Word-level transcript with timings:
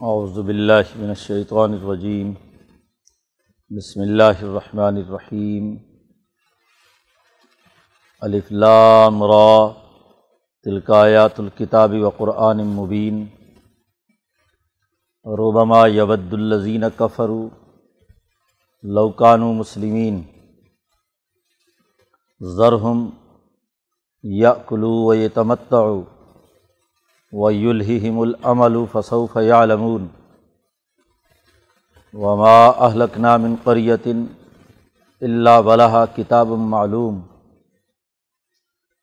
اعوذ 0.00 0.38
باللہ 0.38 0.96
من 0.96 1.08
الشیطان 1.08 1.72
الرجیم 1.72 2.32
بسم 3.76 4.00
اللہ 4.00 4.42
الرحمن 4.42 4.96
الرحیم 4.96 5.76
الف 8.20 8.52
لام 8.52 9.22
را. 9.22 9.72
تلک 10.62 10.90
آیات 10.90 11.40
الکتاب 11.40 11.94
و 12.00 12.10
قرآن 12.10 12.62
مبین 12.66 13.26
ربما 15.24 15.86
یود 15.86 16.32
الذین 16.32 16.84
کفروا 16.98 17.48
لوکانو 18.82 19.52
مسلمین 19.52 20.22
ذرہم 22.42 23.10
یأکلوا 24.22 25.06
و 25.06 25.14
یتمتعوا 25.14 26.17
ویلہم 27.32 28.20
العمل 28.20 28.76
فسوف 28.92 29.36
یعلمون 29.36 30.06
وما 32.14 32.66
اہلکنا 32.66 33.36
من 33.36 33.54
قریت 33.64 34.06
الا 35.22 35.58
ولہا 35.58 36.04
کتاب 36.16 36.48
معلوم 36.68 37.20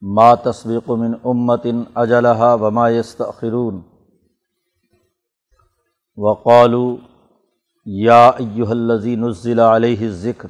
ما 0.02 0.34
تسبق 0.34 0.90
من 0.90 1.12
امت 1.24 1.66
اجلہا 1.94 2.52
وما 2.54 2.88
یستأخرون 2.88 3.80
وقالوا 6.16 6.96
یا 7.86 8.26
ایہا 8.28 8.70
الذی 8.70 9.14
نزل 9.16 9.60
علیہ 9.60 10.00
الذکر 10.00 10.48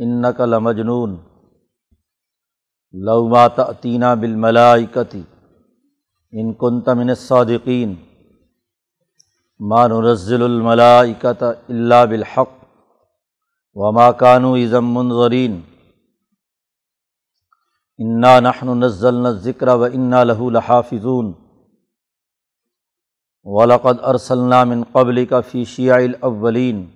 انک 0.00 0.40
لمجنون 0.40 1.16
لو 2.94 3.28
ما 3.28 3.46
تأتینا 3.46 4.12
بالملائکتی 4.14 5.22
ان 6.38 6.52
کنت 6.52 6.88
من 6.88 7.10
الصادقین، 7.10 7.94
ما 9.60 9.86
ننزل 9.86 10.42
الملائکۃ 10.42 11.42
الا 11.42 12.04
بالحق 12.04 12.64
وما 13.74 14.12
كانوا 14.12 14.56
اذا 14.56 14.80
منظرین۔ 14.80 15.60
انا 17.98 18.40
نحن 18.40 18.68
نزلنا 18.68 19.28
الذکر 19.28 19.68
و 19.68 19.84
انا 19.84 20.24
له 20.24 20.50
لحافظون۔ 20.50 21.32
ولقد 23.44 23.96
ارسلنا 24.02 24.64
من 24.64 24.82
قبلك 24.92 25.34
في 25.50 25.64
شيع 25.64 25.94
الاولین۔ 25.94 26.86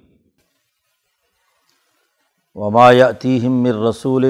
وما 2.55 2.93
يأتيهم 2.93 3.53
من 3.53 3.73
رسول 3.73 4.25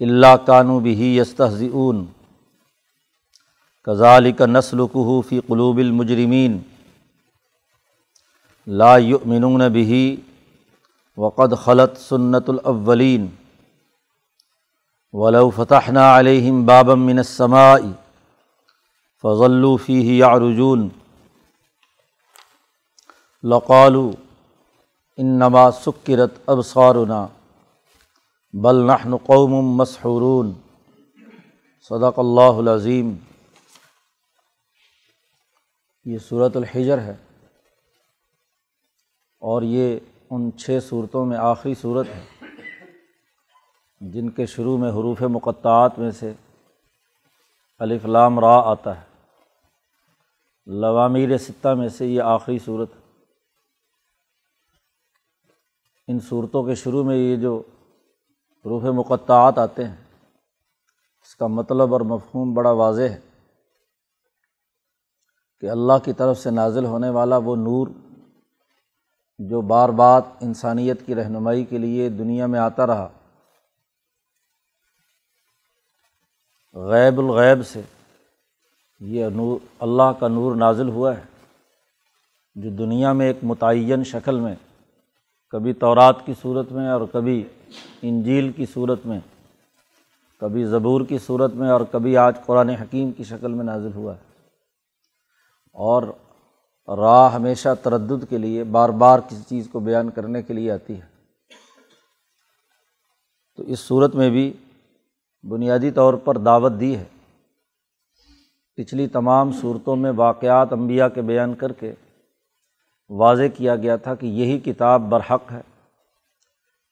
الا 0.00 0.36
كانوا 0.36 0.80
به 0.80 0.98
يستهزئون 0.98 2.06
کزالک 3.86 4.40
نسل 4.42 4.80
فی 5.28 5.40
قلوب 5.48 5.78
المجرمین 5.78 6.58
لا 8.66 8.92
یؤمنون 8.98 9.68
به 9.72 9.98
وقد 11.18 11.54
خلط 11.64 11.98
سنت 11.98 12.48
الاولین 12.50 13.26
ولو 15.14 15.48
فتحنا 15.56 16.06
علیہم 16.18 16.64
بابا 16.66 16.94
من 17.00 17.18
السماء 17.18 17.78
فضلوا 19.24 19.76
فیہ 19.86 20.12
یعرجون 20.12 20.88
لقالوا 23.42 24.10
انما 25.18 25.70
سکرت 25.82 26.40
ابصارنا 26.46 27.26
بل 28.52 28.82
نحن 28.86 29.16
قوم 29.26 29.54
مسحورون 29.76 30.52
صدق 31.90 32.18
اللہ 32.18 32.64
العظیم 32.64 33.14
یہ 36.04 36.18
صورت 36.18 36.56
الحجر 36.56 36.98
ہے 36.98 37.16
اور 39.38 39.62
یہ 39.62 39.98
ان 40.30 40.50
چھ 40.58 40.78
صورتوں 40.88 41.26
میں 41.26 41.36
آخری 41.36 41.74
صورت 41.74 42.06
ہے 42.06 42.46
جن 44.00 44.30
کے 44.30 44.46
شروع 44.46 44.78
میں 44.78 44.90
حروف 44.90 45.22
مقطعات 45.22 45.98
میں 45.98 46.10
سے 46.10 46.32
الف 47.78 48.04
لام 48.04 48.40
را 48.40 48.62
آتا 48.64 49.00
ہے۔ 49.00 49.04
لوامیر 50.66 51.38
سطح 51.38 51.68
میں 51.68 51.88
سے 51.88 52.06
یہ 52.06 52.22
آخری 52.22 52.58
صورت 52.58 52.90
ان 56.08 56.20
صورتوں 56.20 56.64
کے 56.64 56.74
شروع 56.74 57.04
میں 57.04 57.16
یہ 57.16 57.36
جو 57.36 57.62
حروف 58.64 58.82
مقطعات 58.82 59.58
آتے 59.58 59.84
ہیں، 59.84 59.96
اس 61.22 61.36
کا 61.36 61.46
مطلب 61.46 61.92
اور 61.92 62.00
مفہوم 62.00 62.54
بڑا 62.54 62.70
واضح 62.70 63.02
ہے۔ 63.02 63.33
کہ 65.62 65.70
اللہ 65.70 65.98
کی 66.04 66.12
طرف 66.12 66.38
سے 66.38 66.50
نازل 66.50 66.84
ہونے 66.84 67.10
والا 67.10 67.36
وہ 67.36 67.56
نور 67.56 67.88
جو 69.38 69.60
بار 69.60 69.88
بار 69.88 70.20
انسانیت 70.40 71.06
کی 71.06 71.14
رہنمائی 71.14 71.64
کے 71.64 71.78
لیے 71.78 72.08
دنیا 72.08 72.46
میں 72.46 72.60
آتا 72.60 72.86
رہا، 72.86 73.08
غیب 76.76 77.18
الغیب 77.18 77.66
سے 77.66 77.80
یہ 79.00 79.28
نور، 79.28 79.58
اللہ 79.80 80.12
کا 80.18 80.28
نور 80.28 80.56
نازل 80.56 80.88
ہوا 80.88 81.16
ہے، 81.16 81.22
جو 82.56 82.70
دنیا 82.70 83.12
میں 83.12 83.26
ایک 83.26 83.38
متعین 83.42 84.04
شکل 84.04 84.40
میں، 84.40 84.54
کبھی 85.52 85.72
تورات 85.72 86.24
کی 86.26 86.32
صورت 86.42 86.72
میں 86.72 86.88
اور 86.88 87.00
کبھی 87.12 87.42
انجیل 88.02 88.52
کی 88.52 88.66
صورت 88.66 89.06
میں، 89.06 89.18
کبھی 90.40 90.64
زبور 90.64 91.00
کی 91.00 91.18
صورت 91.18 91.54
میں 91.54 91.70
اور 91.70 91.80
کبھی 91.90 92.16
آج 92.16 92.44
قرآن 92.46 92.68
حکیم 92.68 93.12
کی 93.12 93.24
شکل 93.24 93.52
میں 93.52 93.64
نازل 93.64 93.92
ہوا 93.94 94.14
ہے۔ 94.14 94.33
اور 95.74 96.02
راہ 96.96 97.34
ہمیشہ 97.34 97.68
تردد 97.82 98.30
کے 98.30 98.38
لیے، 98.38 98.64
بار 98.64 98.88
بار 98.88 99.18
کسی 99.28 99.42
چیز 99.48 99.68
کو 99.72 99.80
بیان 99.80 100.10
کرنے 100.10 100.42
کے 100.42 100.54
لیے 100.54 100.72
آتی 100.72 101.00
ہے۔ 101.00 101.06
تو 103.56 103.62
اس 103.62 103.80
صورت 103.80 104.14
میں 104.14 104.30
بھی 104.30 104.52
بنیادی 105.42 105.90
طور 105.90 106.14
پر 106.14 106.38
دعوت 106.38 106.72
دی 106.80 106.96
ہے۔ 106.96 107.04
پچھلی 108.76 109.06
تمام 109.06 109.52
صورتوں 109.52 109.96
میں 109.96 110.12
واقعات 110.16 110.72
انبیاء 110.72 111.08
کے 111.08 111.22
بیان 111.22 111.54
کر 111.54 111.72
کے 111.72 111.94
واضح 113.08 113.42
کیا 113.56 113.76
گیا 113.76 113.96
تھا 113.96 114.14
کہ 114.14 114.26
یہی 114.26 114.58
کتاب 114.58 115.00
برحق 115.00 115.52
ہے۔ 115.52 115.60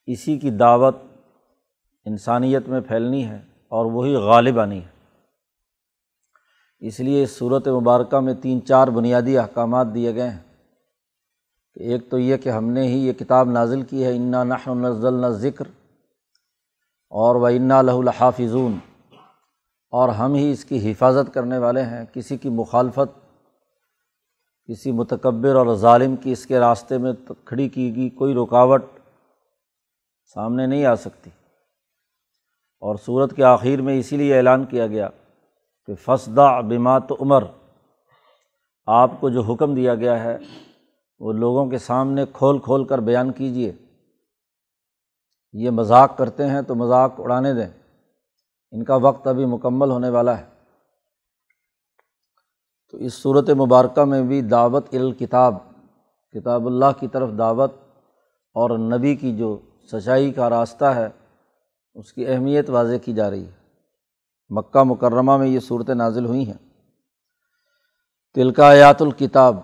اسی 0.06 0.38
کی 0.38 0.50
دعوت 0.50 0.96
انسانیت 2.04 2.68
میں 2.68 2.80
پھیلنی 2.80 3.24
ہے 3.24 3.36
اور 3.68 3.86
وہی 3.86 4.14
غالب 4.14 4.60
آنی 4.60 4.80
ہے۔ 4.80 4.91
اس 6.82 7.00
لیے 7.00 7.22
اس 7.22 7.38
صورت 7.38 7.68
مبارکہ 7.68 8.20
میں 8.20 8.34
تین 8.34 8.66
چار 8.66 8.88
بنیادی 8.88 9.38
احکامات 9.38 9.86
دیے 9.94 10.14
گئے 10.14 10.30
ہیں۔ 10.30 10.40
کہ 11.74 11.80
ایک 11.80 12.10
تو 12.10 12.18
یہ 12.18 12.36
کہ 12.36 12.48
ہم 12.48 12.64
نے 12.64 12.82
ہی 12.82 13.06
یہ 13.06 13.12
کتاب 13.12 13.50
نازل 13.50 13.82
کی 13.82 14.04
ہے، 14.04 14.16
انا 14.16 14.44
نحن 14.44 14.82
نزل 14.82 15.34
ذکر 15.38 15.64
اور 17.10 17.34
و 17.34 17.46
انا 17.46 17.82
لہ 17.82 17.90
الحافظون 17.90 18.78
اور 19.90 20.08
ہم 20.08 20.34
ہی 20.34 20.52
اس 20.52 20.64
کی 20.64 20.92
حفاظت 20.92 21.34
کرنے 21.34 21.58
والے 21.58 21.82
ہیں۔ 21.82 22.04
کسی 22.12 22.36
کی 22.36 22.48
مخالفت، 22.48 23.36
کسی 24.68 24.92
متکبر 24.92 25.54
اور 25.54 25.74
ظالم 25.74 26.16
کی 26.16 26.32
اس 26.32 26.46
کے 26.46 26.60
راستے 26.60 26.98
میں 26.98 27.12
کھڑی 27.44 27.68
کی 27.68 27.96
گئی 27.96 28.10
کوئی 28.10 28.34
رکاوٹ 28.34 28.84
سامنے 30.34 30.66
نہیں 30.66 30.84
آ 30.84 30.94
سکتی۔ 30.94 31.30
اور 32.80 32.96
صورت 32.96 33.36
کے 33.36 33.44
آخر 33.44 33.80
میں 33.80 33.98
اسی 33.98 34.16
لیے 34.16 34.36
اعلان 34.36 34.64
کیا 34.64 34.86
گیا 34.86 35.08
کہ 35.86 35.94
فسدہ 35.94 36.60
بمات 36.68 37.02
عمر 37.20 37.44
آپ 38.86 39.10
کو 39.20 39.28
جو 39.28 39.40
حکم 39.40 39.74
دیا 39.74 39.94
گیا 39.94 40.24
ہے، 40.24 40.38
وہ 41.18 41.32
لوگوں 41.32 41.66
کے 41.66 41.78
سامنے 41.78 42.24
کھول 42.32 42.58
کھول 42.58 42.84
کر 42.84 42.98
بیان 42.98 43.32
کیجیے 43.32 43.72
یہ 45.52 45.70
مذاق 45.70 46.18
کرتے 46.18 46.46
ہیں 46.46 46.62
تو 46.62 46.74
مذاق 46.74 47.12
اڑانے 47.18 47.54
دیں۔ 47.54 47.68
ان 48.70 48.84
کا 48.84 48.96
وقت 48.96 49.26
ابھی 49.26 49.46
مکمل 49.46 49.90
ہونے 49.90 50.08
والا 50.08 50.38
ہے۔ 50.38 50.44
تو 52.90 52.98
اس 52.98 53.14
صورت 53.14 53.50
مبارکہ 53.50 54.04
میں 54.04 54.22
بھی 54.22 54.40
دعوت 54.40 54.86
الکتاب، 54.92 55.54
کتاب 56.32 56.66
اللہ 56.66 57.00
کی 57.00 57.08
طرف 57.08 57.30
دعوت 57.38 57.72
اور 58.54 58.78
نبی 58.78 59.16
کی 59.16 59.36
جو 59.36 59.58
سچائی 59.92 60.32
کا 60.32 60.50
راستہ 60.50 60.84
ہے، 60.84 61.08
اس 61.94 62.12
کی 62.12 62.26
اہمیت 62.26 62.70
واضح 62.70 62.96
کی 63.04 63.12
جا 63.12 63.30
رہی 63.30 63.46
ہے۔ 63.46 63.61
مکہ 64.48 64.82
مکرمہ 64.82 65.36
میں 65.36 65.46
یہ 65.46 65.60
صورتیں 65.60 65.94
نازل 65.94 66.24
ہوئی 66.24 66.46
ہیں۔ 66.46 66.72
تلکا 68.34 68.68
آیات 68.68 69.02
الکتاب، 69.02 69.56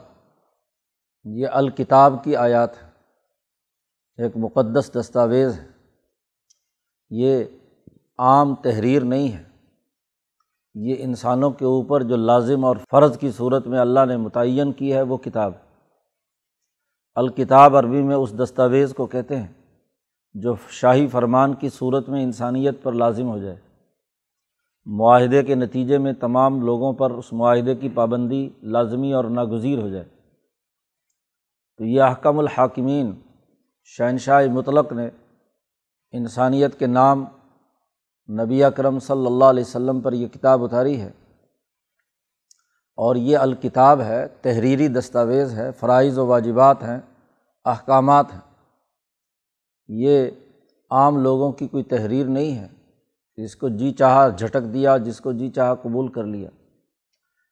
یہ 1.25 1.46
الکتاب 1.52 2.25
کی 2.25 2.36
آیات 2.36 2.70
ایک 4.16 4.36
مقدس 4.36 4.90
دستاویز 5.00 5.60
ہے۔ 5.60 5.69
یہ 7.10 7.44
عام 8.19 8.54
تحریر 8.54 9.02
نہیں 9.02 9.32
ہے۔ 9.32 9.42
یہ 10.75 10.94
انسانوں 10.98 11.50
کے 11.50 11.64
اوپر 11.64 12.02
جو 12.02 12.16
لازم 12.16 12.64
اور 12.64 12.76
فرض 12.90 13.19
کی 13.19 13.30
صورت 13.30 13.66
میں 13.66 13.78
اللہ 13.78 14.04
نے 14.08 14.16
متعین 14.16 14.72
کی 14.72 14.94
ہے 14.94 15.02
وہ 15.02 15.16
کتاب 15.16 15.52
الکتاب 17.14 17.76
عربی 17.76 18.02
میں 18.02 18.16
اس 18.16 18.38
دستاویز 18.38 18.94
کو 18.96 19.06
کہتے 19.06 19.36
ہیں 19.36 19.52
جو 20.34 20.54
شاہی 20.70 21.06
فرمان 21.06 21.54
کی 21.54 21.69
صورت 21.69 22.08
میں 22.08 22.22
انسانیت 22.22 22.82
پر 22.82 22.92
لازم 22.92 23.28
ہو 23.28 23.38
جائے۔ 23.38 23.56
معاہدے 24.90 25.43
کے 25.43 25.55
نتیجے 25.55 25.99
میں 25.99 26.12
تمام 26.12 26.61
لوگوں 26.61 26.93
پر 26.93 27.11
اس 27.11 27.32
معاہدے 27.32 27.75
کی 27.75 27.88
پابندی 27.88 28.50
لازمی 28.62 29.12
اور 29.12 29.25
ناگزیر 29.25 29.79
ہو 29.79 29.88
جائے۔ 29.88 30.05
تو 31.76 31.85
یہ 31.85 32.02
احکم 32.02 32.38
الحاکمین 32.38 33.20
شہنشاہ 33.85 34.46
مطلق 34.46 34.93
نے 34.93 35.08
انسانیت 36.12 36.79
کے 36.79 36.87
نام 36.87 37.25
نبی 38.40 38.64
اکرم 38.64 38.99
صلی 38.99 39.26
اللہ 39.26 39.44
علیہ 39.44 39.64
وسلم 39.67 40.00
پر 40.00 40.12
یہ 40.12 40.29
کتاب 40.29 40.64
اتاری 40.64 41.00
ہے 41.00 41.11
اور 42.96 43.17
یہ 43.17 43.38
الکتاب 43.38 44.00
ہے، 44.00 44.29
تحریری 44.29 44.88
دستاویز 44.88 45.55
ہے، 45.55 45.73
فرائض 45.73 46.19
و 46.19 46.26
واجبات 46.26 46.82
ہیں، 46.82 47.00
احکامات 47.64 48.26
ہیں۔ 48.32 48.40
یہ 49.88 50.31
عام 50.90 51.19
لوگوں 51.19 51.52
کی 51.52 51.69
کوئی 51.69 51.82
تحریر 51.82 52.26
نہیں 52.26 52.58
ہے۔ 52.58 52.77
جس 53.38 53.56
کو 53.56 53.69
جی 53.69 53.93
چاہا 53.93 54.29
جھٹک 54.29 54.75
دیا، 54.75 54.96
جس 54.96 55.20
کو 55.20 55.32
جی 55.32 55.50
چاہا 55.50 55.75
قبول 55.75 56.08
کر 56.08 56.25
لیا۔ 56.25 56.50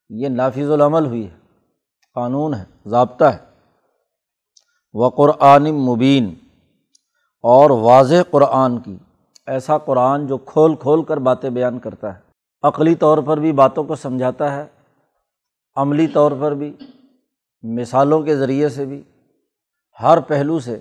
یہ 0.08 0.28
نافذ 0.28 0.70
العمل 0.70 1.06
ہوئی 1.06 1.30
ہے، 1.30 1.36
قانون 2.14 2.54
ہے، 2.54 2.64
ضابطہ 2.86 3.24
ہے۔ 3.24 3.38
و 4.92 5.08
قرآن 5.08 5.70
مبین 5.70 6.34
اور 7.42 7.70
واضح 7.70 8.14
قرآن 8.30 8.78
کی، 8.78 8.96
ایسا 9.46 9.78
قرآن 9.78 10.26
جو 10.26 10.38
کھول 10.38 10.76
کھول 10.76 11.04
کر 11.04 11.16
باتیں 11.16 11.50
بیان 11.50 11.78
کرتا 11.78 12.14
ہے۔ 12.14 12.20
عقلی 12.62 12.94
طور 12.94 13.18
پر 13.18 13.36
بھی 13.36 13.52
باتوں 13.52 13.84
کو 13.84 13.94
سمجھاتا 13.94 14.56
ہے، 14.56 14.64
عملی 15.76 16.06
طور 16.06 16.32
پر 16.40 16.54
بھی، 16.54 16.76
مثالوں 17.62 18.22
کے 18.22 18.36
ذریعے 18.36 18.68
سے 18.68 18.84
بھی۔ 18.84 19.02
ہر 20.02 20.20
پہلو 20.20 20.58
سے 20.58 20.78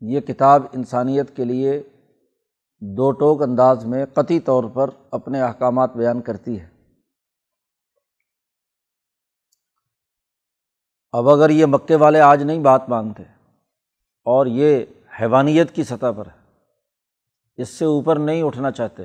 یہ 0.00 0.20
کتاب 0.20 0.62
انسانیت 0.72 1.36
کے 1.36 1.44
لیے 1.44 1.82
دو 2.80 3.12
ٹوک 3.12 3.42
انداز 3.42 3.84
میں 3.84 4.06
قطعی 4.06 4.40
طور 4.40 4.64
پر 4.64 4.90
اپنے 5.10 5.42
احکامات 5.42 5.96
بیان 5.96 6.20
کرتی 6.20 6.60
ہے۔ 6.60 6.68
اب 11.12 11.28
اگر 11.28 11.50
یہ 11.50 11.66
مکے 11.66 11.96
والے 11.96 12.20
آج 12.20 12.42
نہیں 12.42 12.58
بات 12.58 12.88
مانتے 12.88 13.22
اور 14.24 14.46
یہ 14.46 14.84
حیوانیت 15.20 15.74
کی 15.74 15.84
سطح 15.84 16.06
پر 16.16 16.26
ہے، 16.26 16.60
اس 17.56 17.68
سے 17.68 17.84
اوپر 17.84 18.18
نہیں 18.18 18.42
اٹھنا 18.42 18.70
چاہتے۔ 18.70 19.02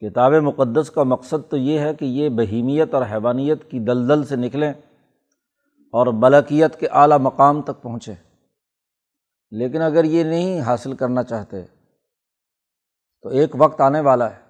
کتاب 0.00 0.32
مقدس 0.32 0.90
کا 0.90 1.02
مقصد 1.02 1.50
تو 1.50 1.56
یہ 1.56 1.78
ہے 1.78 1.94
کہ 1.94 2.04
یہ 2.04 2.28
بہیمیت 2.28 2.94
اور 2.94 3.02
حیوانیت 3.02 3.70
کی 3.70 3.78
دلدل 3.78 4.24
سے 4.24 4.36
نکلیں 4.36 4.72
اور 5.92 6.06
ملکیت 6.06 6.80
کے 6.80 6.88
اعلیٰ 6.88 7.18
مقام 7.18 7.62
تک 7.62 7.82
پہنچیں۔ 7.82 8.14
لیکن 9.50 9.82
اگر 9.82 10.04
یہ 10.04 10.24
نہیں 10.24 10.60
حاصل 10.60 10.96
کرنا 10.96 11.22
چاہتے 11.22 11.62
تو 13.24 13.30
ایک 13.30 13.50
وقت 13.58 13.80
آنے 13.80 14.00
والا 14.00 14.36
ہے 14.36 14.40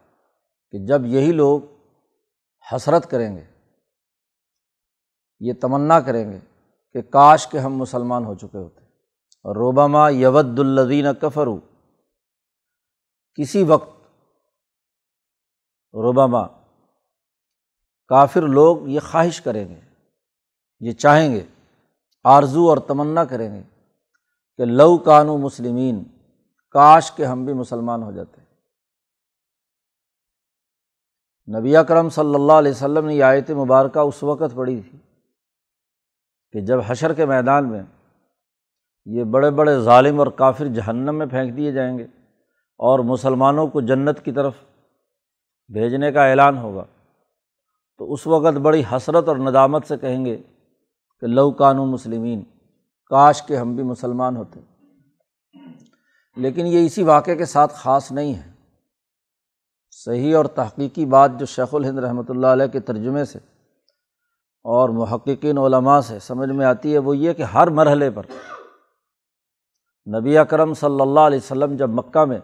کہ 0.70 0.78
جب 0.86 1.06
یہی 1.06 1.32
لوگ 1.32 1.60
حسرت 2.72 3.10
کریں 3.10 3.36
گے، 3.36 3.44
یہ 5.40 5.52
تمنا 5.60 6.00
کریں 6.00 6.32
گے 6.32 6.38
کہ 6.92 7.02
کاش 7.02 7.46
کے 7.46 7.58
ہم 7.58 7.76
مسلمان 7.76 8.24
ہو 8.24 8.34
چکے 8.34 8.58
ہوتے۔ 8.58 8.80
اور 9.42 9.56
روبامہ 9.56 10.12
یود 10.12 10.58
الدین 10.58 11.06
کفرو 11.20 11.60
کسی 13.34 13.62
وقت 13.62 13.88
روبامہ 15.94 16.46
کافر 18.08 18.42
لوگ 18.42 18.88
یہ 18.88 19.00
خواہش 19.00 19.40
کریں 19.40 19.68
گے، 19.68 19.80
یہ 20.80 20.92
چاہیں 20.92 21.34
گے، 21.34 21.44
آرزو 22.24 22.68
اور 22.68 22.78
تمنا 22.78 23.24
کریں 23.24 23.54
گے 23.54 23.62
کہ 24.56 24.64
لو 24.64 24.98
کانو 24.98 25.38
مسلمین، 25.38 26.04
کاش 26.70 27.12
کے 27.12 27.24
ہم 27.24 27.44
بھی 27.44 27.52
مسلمان 27.52 28.02
ہو 28.02 28.12
جاتے۔ 28.12 28.43
نبی 31.48 31.76
اکرم 31.76 32.08
صلی 32.08 32.34
اللہ 32.34 32.52
علیہ 32.52 32.70
وسلم 32.70 33.06
نے 33.06 33.14
یہ 33.14 33.24
آیت 33.24 33.50
مبارکہ 33.50 33.98
اس 33.98 34.22
وقت 34.22 34.54
پڑھی 34.54 34.80
تھی 34.80 34.98
کہ 36.52 36.60
جب 36.60 36.78
حشر 36.86 37.12
کے 37.12 37.26
میدان 37.26 37.70
میں 37.70 37.82
یہ 39.04 39.24
بڑے 39.24 39.50
بڑے 39.50 39.80
ظالم 39.80 40.18
اور 40.18 40.26
کافر 40.26 40.66
جہنم 40.66 41.14
میں 41.14 41.26
پھینک 41.26 41.56
دیے 41.56 41.72
جائیں 41.72 41.98
گے 41.98 42.04
اور 42.78 42.98
مسلمانوں 42.98 43.66
کو 43.66 43.80
جنت 43.80 44.24
کی 44.24 44.32
طرف 44.32 44.54
بھیجنے 45.72 46.12
کا 46.12 46.26
اعلان 46.26 46.58
ہوگا، 46.58 46.84
تو 47.98 48.12
اس 48.12 48.26
وقت 48.26 48.56
بڑی 48.56 48.82
حسرت 48.92 49.28
اور 49.28 49.36
ندامت 49.36 49.86
سے 49.86 49.96
کہیں 49.96 50.24
گے 50.24 50.42
کہ 51.20 51.26
لو 51.26 51.50
کانو 51.50 51.86
مسلمین، 51.86 52.42
کاش 53.10 53.42
کے 53.42 53.56
ہم 53.56 53.76
بھی 53.76 53.84
مسلمان 53.84 54.36
ہوتے۔ 54.36 54.60
لیکن 56.36 56.66
یہ 56.66 56.86
اسی 56.86 57.02
واقعے 57.02 57.36
کے 57.36 57.44
ساتھ 57.44 57.72
خاص 57.74 58.12
نہیں 58.12 58.34
ہے۔ 58.34 58.53
صحیح 59.96 60.36
اور 60.36 60.44
تحقیقی 60.44 61.06
بات 61.06 61.30
جو 61.38 61.46
شیخ 61.46 61.74
الہند 61.74 61.98
رحمۃ 61.98 62.22
اللہ 62.28 62.46
علیہ 62.46 62.66
کے 62.66 62.80
ترجمے 62.80 63.24
سے 63.24 63.38
اور 64.62 64.88
محققین 64.88 65.58
علماء 65.58 66.00
سے 66.00 66.18
سمجھ 66.18 66.50
میں 66.50 66.66
آتی 66.66 66.92
ہے 66.92 66.98
وہ 66.98 67.16
یہ 67.16 67.32
کہ 67.32 67.42
ہر 67.42 67.66
مرحلے 67.66 68.10
پر 68.10 68.22
نبی 70.18 70.38
اکرم 70.38 70.74
صلی 70.74 71.00
اللہ 71.00 71.20
علیہ 71.20 71.38
وسلم 71.38 71.76
جب 71.76 71.90
مکہ 71.90 72.24
میں 72.24 72.38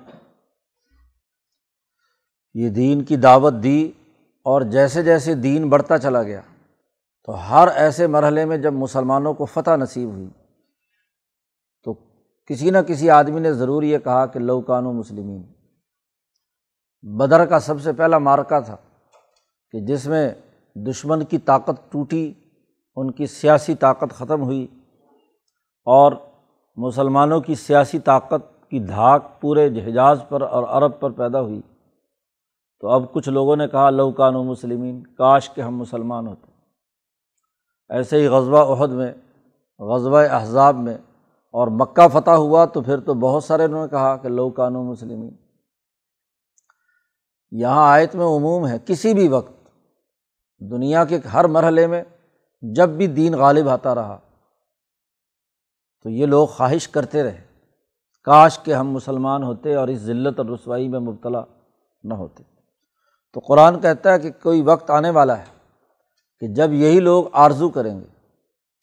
یہ 2.55 2.69
دین 2.69 3.05
کی 3.05 3.17
دعوت 3.17 3.55
دی 3.63 3.93
اور 4.43 4.63
جیسے 4.63 5.03
جیسے 5.03 5.35
دین 5.35 5.69
بڑھتا 5.69 5.99
چلا 5.99 6.23
گیا 6.23 6.41
تو 7.25 7.33
ہر 7.33 7.69
ایسے 7.69 8.07
مرحلے 8.07 8.45
میں 8.45 8.57
جب 8.57 8.73
مسلمانوں 8.73 9.35
کو 9.35 9.45
فتح 9.45 9.77
نصیب 9.77 10.09
ہوئی 10.09 10.29
تو 11.83 11.95
کسی 12.47 12.71
نہ 12.71 12.79
کسی 12.79 13.11
آدمی 13.11 13.41
نے 13.41 13.53
ضرور 13.53 13.83
یہ 13.83 13.99
کہا 13.99 14.27
کہ 14.27 14.39
لوکان 14.39 14.87
و 14.87 14.93
مسلمین۔ 14.93 15.43
بدر 17.03 17.47
کا 17.47 17.61
سب 17.61 17.81
سے 17.81 17.93
پہلا 17.93 18.19
مارکا 18.19 18.61
تھا 18.61 18.77
کہ 19.71 19.81
جس 19.81 20.07
میں 20.07 20.31
دشمن 20.75 21.25
کی 21.25 21.39
طاقت 21.39 21.93
ٹوٹی، 21.93 22.35
ان 22.97 23.11
کی 23.11 23.27
سیاسی 23.27 23.75
طاقت 23.75 24.11
ختم 24.11 24.43
ہوئی 24.43 24.67
اور 25.85 26.13
مسلمانوں 26.77 27.41
کی 27.41 27.55
سیاسی 27.55 27.99
طاقت 27.99 28.71
کی 28.71 28.79
دھاک 28.79 29.41
پورے 29.41 29.67
حجاز 29.67 30.23
پر 30.29 30.41
اور 30.41 30.65
عرب 30.69 31.01
پر 31.01 31.11
پیدا 31.11 31.41
ہوئی۔ 31.41 31.61
تو 32.81 32.89
اب 32.89 33.13
کچھ 33.13 33.29
لوگوں 33.29 33.57
نے 33.57 33.69
کہا 33.69 33.91
لوکان 33.91 34.35
و 34.37 34.43
مسلمین، 34.43 35.07
کاش 35.07 35.51
کے 35.51 35.63
ہم 35.63 35.77
مسلمان 35.77 36.27
ہوتے۔ 36.27 36.47
ایسے 37.89 38.17
ہی 38.17 38.27
غزبہ 38.27 38.59
عہد 38.59 38.91
میں 38.91 39.13
غزبۂ 39.79 40.29
احزاب 40.31 40.77
میں 40.77 40.99
اور 41.53 41.69
مکہ 41.69 42.09
فتح 42.09 42.31
ہوا 42.31 42.65
تو 42.65 42.81
پھر 42.81 43.01
تو 43.01 43.15
بہت 43.15 43.45
سارے 43.45 43.65
انہوں 43.65 43.83
نے 43.83 43.89
کہا 43.89 44.17
کہ 44.17 44.29
لوکان 44.29 44.77
و 44.77 44.83
مسلمین۔ 44.83 45.35
یہاں 47.51 47.93
آیت 47.93 48.15
میں 48.15 48.27
عموم 48.27 48.67
ہے، 48.67 48.79
کسی 48.87 49.15
بھی 49.15 49.29
وقت، 49.29 49.53
دنیا 50.61 51.05
کے 51.05 51.19
ہر 51.33 51.45
مرحلے 51.45 51.87
میں 51.87 52.03
جب 52.63 52.89
بھی 52.89 53.07
دین 53.07 53.35
غالب 53.35 53.69
آتا 53.69 53.95
رہا، 53.95 54.19
تو 56.03 56.09
یہ 56.09 56.27
لوگ 56.27 56.47
خواہش 56.47 56.89
کرتے 56.89 57.23
رہے، 57.23 57.41
کاش 58.25 58.59
کہ 58.59 58.75
ہم 58.75 58.91
مسلمان 58.91 59.43
ہوتے 59.43 59.75
اور 59.75 59.89
اس 59.89 59.99
ذلت 59.99 60.39
اور 60.39 60.47
رسوائی 60.47 60.89
میں 60.89 61.01
مبتلا 61.01 61.43
نہ 62.05 62.15
ہوتے۔ 62.15 62.43
تو 63.33 63.41
قرآن 63.41 63.81
کہتا 63.81 64.13
ہے 64.13 64.19
کہ 64.19 64.31
کوئی 64.43 64.63
وقت 64.63 64.91
آنے 64.91 65.11
والا 65.11 65.39
ہے 65.39 65.45
کہ 66.41 66.47
جب 66.47 66.73
یہی 66.73 67.01
لوگ 67.01 67.25
آرزو 67.33 67.69
کریں 67.69 68.01
گے 68.01 68.07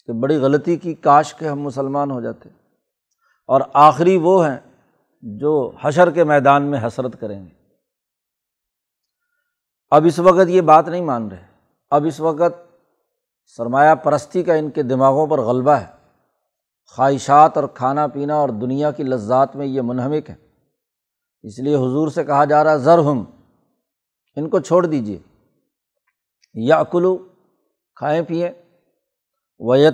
کہ 0.05 0.13
بڑی 0.13 0.37
غلطی 0.37 0.75
کی، 0.75 0.93
کاش 0.93 1.33
کے 1.33 1.49
ہم 1.49 1.61
مسلمان 1.61 2.11
ہو 2.11 2.21
جاتے۔ 2.21 2.49
اور 3.47 3.61
آخری 3.73 4.17
وہ 4.17 4.47
ہیں 4.47 4.57
جو 5.21 5.71
حشر 5.81 6.11
کے 6.11 6.23
میدان 6.23 6.63
میں 6.63 6.79
حسرت 6.87 7.19
کریں 7.19 7.45
گے۔ 7.45 7.56
اب 9.91 10.05
اس 10.05 10.19
وقت 10.19 10.49
یہ 10.49 10.61
بات 10.61 10.87
نہیں 10.87 11.01
مان 11.01 11.27
رہے۔ 11.27 11.43
اب 11.89 12.05
اس 12.05 12.19
وقت 12.19 12.79
سرمایہ 13.57 13.95
پرستی 13.95 14.43
کا 14.43 14.53
ان 14.53 14.69
کے 14.69 14.83
دماغوں 14.83 15.27
پر 15.27 15.41
غلبہ 15.41 15.71
ہے۔ 15.71 15.85
خواہشات 16.95 17.57
اور 17.57 17.67
کھانا 17.67 18.07
پینا 18.07 18.35
اور 18.35 18.49
دنیا 18.49 18.91
کی 18.91 19.03
لذات 19.03 19.55
میں 19.55 19.65
یہ 19.65 19.81
منہمک 19.81 20.29
ہے 20.29 20.35
اس 21.43 21.59
لیے 21.59 21.75
حضور 21.75 22.07
سے 22.07 22.23
کہا 22.23 22.45
جا 22.45 22.63
رہا 22.63 22.71
ہے 22.71 22.77
ذر 22.77 22.97
ہم 22.97 23.23
ان 24.35 24.49
کو 24.49 24.59
چھوڑ 24.59 24.85
دیجیے 24.85 25.19
یا 26.53 26.77
اکلو 26.77 27.17
کھائیں 27.95 28.21
پئیں 28.27 28.49
و 29.59 29.75
یہ 29.75 29.89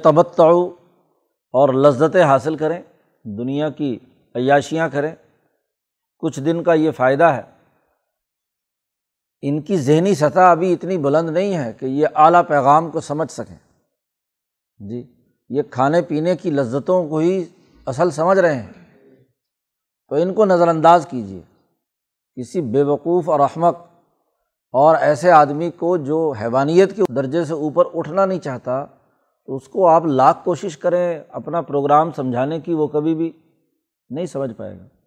اور 1.53 1.73
لذتیں 1.73 2.23
حاصل 2.23 2.55
کریں۔ 2.55 2.81
دنیا 3.23 3.69
کی 3.69 3.99
عیاشیاں 4.35 4.89
کریں۔ 4.89 5.15
کچھ 6.17 6.39
دن 6.39 6.63
کا 6.63 6.73
یہ 6.73 6.91
فائدہ 6.91 7.23
ہے۔ 7.23 7.52
ان 9.45 9.61
کی 9.61 9.77
ذہنی 9.77 10.15
سطح 10.15 10.39
ابھی 10.39 10.73
اتنی 10.73 10.97
بلند 10.97 11.29
نہیں 11.29 11.57
ہے 11.57 11.73
کہ 11.79 11.85
یہ 11.85 12.07
اعلیٰ 12.15 12.41
پیغام 12.47 12.91
کو 12.91 13.01
سمجھ 13.01 13.31
سکیں۔ 13.31 13.57
جی 14.89 15.13
یہ 15.49 15.61
کھانے 15.69 16.01
پینے 16.01 16.35
کی 16.35 16.51
لذتوں 16.51 17.07
کو 17.07 17.17
ہی 17.17 17.43
اصل 17.85 18.11
سمجھ 18.11 18.39
رہے 18.39 18.55
ہیں۔ 18.55 18.73
تو 20.09 20.15
ان 20.15 20.33
کو 20.33 20.45
نظر 20.45 20.67
انداز 20.67 21.07
کیجیے 21.09 21.41
کسی 22.35 22.61
بے 22.61 22.83
وقوف 22.83 23.29
اور 23.29 23.39
احمق 23.39 23.77
اور 24.71 24.95
ایسے 24.95 25.31
آدمی 25.31 25.71
کو 25.71 25.97
جو 25.97 26.33
حیوانیت 26.41 26.95
کے 26.95 27.03
درجے 27.13 27.45
سے 27.45 27.53
اوپر 27.53 27.83
اٹھنا 27.93 28.25
نہیں 28.25 28.39
چاہتا، 28.39 28.85
تو 29.45 29.55
اس 29.55 29.67
کو 29.67 29.87
آپ 29.87 30.05
لاکھ 30.05 30.37
کوشش 30.43 30.77
کریں 30.77 31.19
اپنا 31.29 31.61
پروگرام 31.61 32.11
سمجھانے 32.11 32.59
کی، 32.59 32.73
وہ 32.73 32.87
کبھی 32.87 33.15
بھی 33.15 33.31
نہیں 34.09 34.25
سمجھ 34.25 34.53
پائے 34.53 34.79
گا۔ 34.79 35.02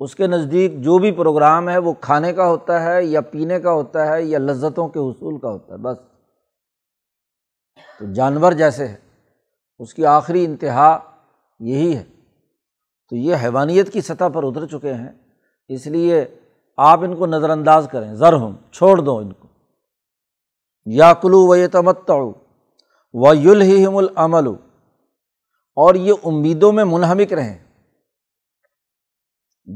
اس 0.00 0.14
کے 0.14 0.26
نزدیک 0.26 0.80
جو 0.80 0.98
بھی 0.98 1.12
پروگرام 1.12 1.68
ہے 1.68 1.78
وہ 1.78 1.92
کھانے 2.00 2.32
کا 2.32 2.46
ہوتا 2.46 2.82
ہے 2.82 3.04
یا 3.04 3.20
پینے 3.20 3.60
کا 3.60 3.72
ہوتا 3.72 4.06
ہے 4.06 4.22
یا 4.22 4.38
لذتوں 4.38 4.88
کے 4.88 4.98
حصول 4.98 5.38
کا 5.38 5.48
ہوتا 5.50 5.72
ہے، 5.72 5.78
بس۔ 5.78 5.98
تو 7.98 8.12
جانور 8.12 8.52
جیسے 8.52 8.88
ہے 8.88 8.96
اس 9.78 9.94
کی 9.94 10.06
آخری 10.06 10.44
انتہا 10.44 10.98
یہی 11.60 11.96
ہے۔ 11.96 12.04
تو 13.10 13.16
یہ 13.16 13.36
حیوانیت 13.42 13.92
کی 13.92 14.00
سطح 14.00 14.24
پر 14.34 14.44
اتر 14.44 14.66
چکے 14.66 14.94
ہیں، 14.94 15.12
اس 15.68 15.86
لیے 15.86 16.24
آپ 16.76 17.00
ان 17.00 17.16
کو 17.16 17.26
نظر 17.26 17.50
انداز 17.50 17.88
کریں۔ 17.92 18.14
ذر 18.14 18.32
ہوں، 18.32 18.52
چھوڑ 18.72 18.98
دو 18.98 19.18
ان 19.18 19.32
کو۔ 19.32 19.48
یا 20.84 21.12
کلو 21.14 21.38
و 21.38 21.56
تمت 21.72 22.10
و 23.12 23.34
یلحم 23.34 23.96
العمل 23.96 24.48
اور 25.76 25.94
یہ 25.94 26.12
امیدوں 26.24 26.72
میں 26.72 26.84
منہمک 26.84 27.32
رہیں۔ 27.32 27.69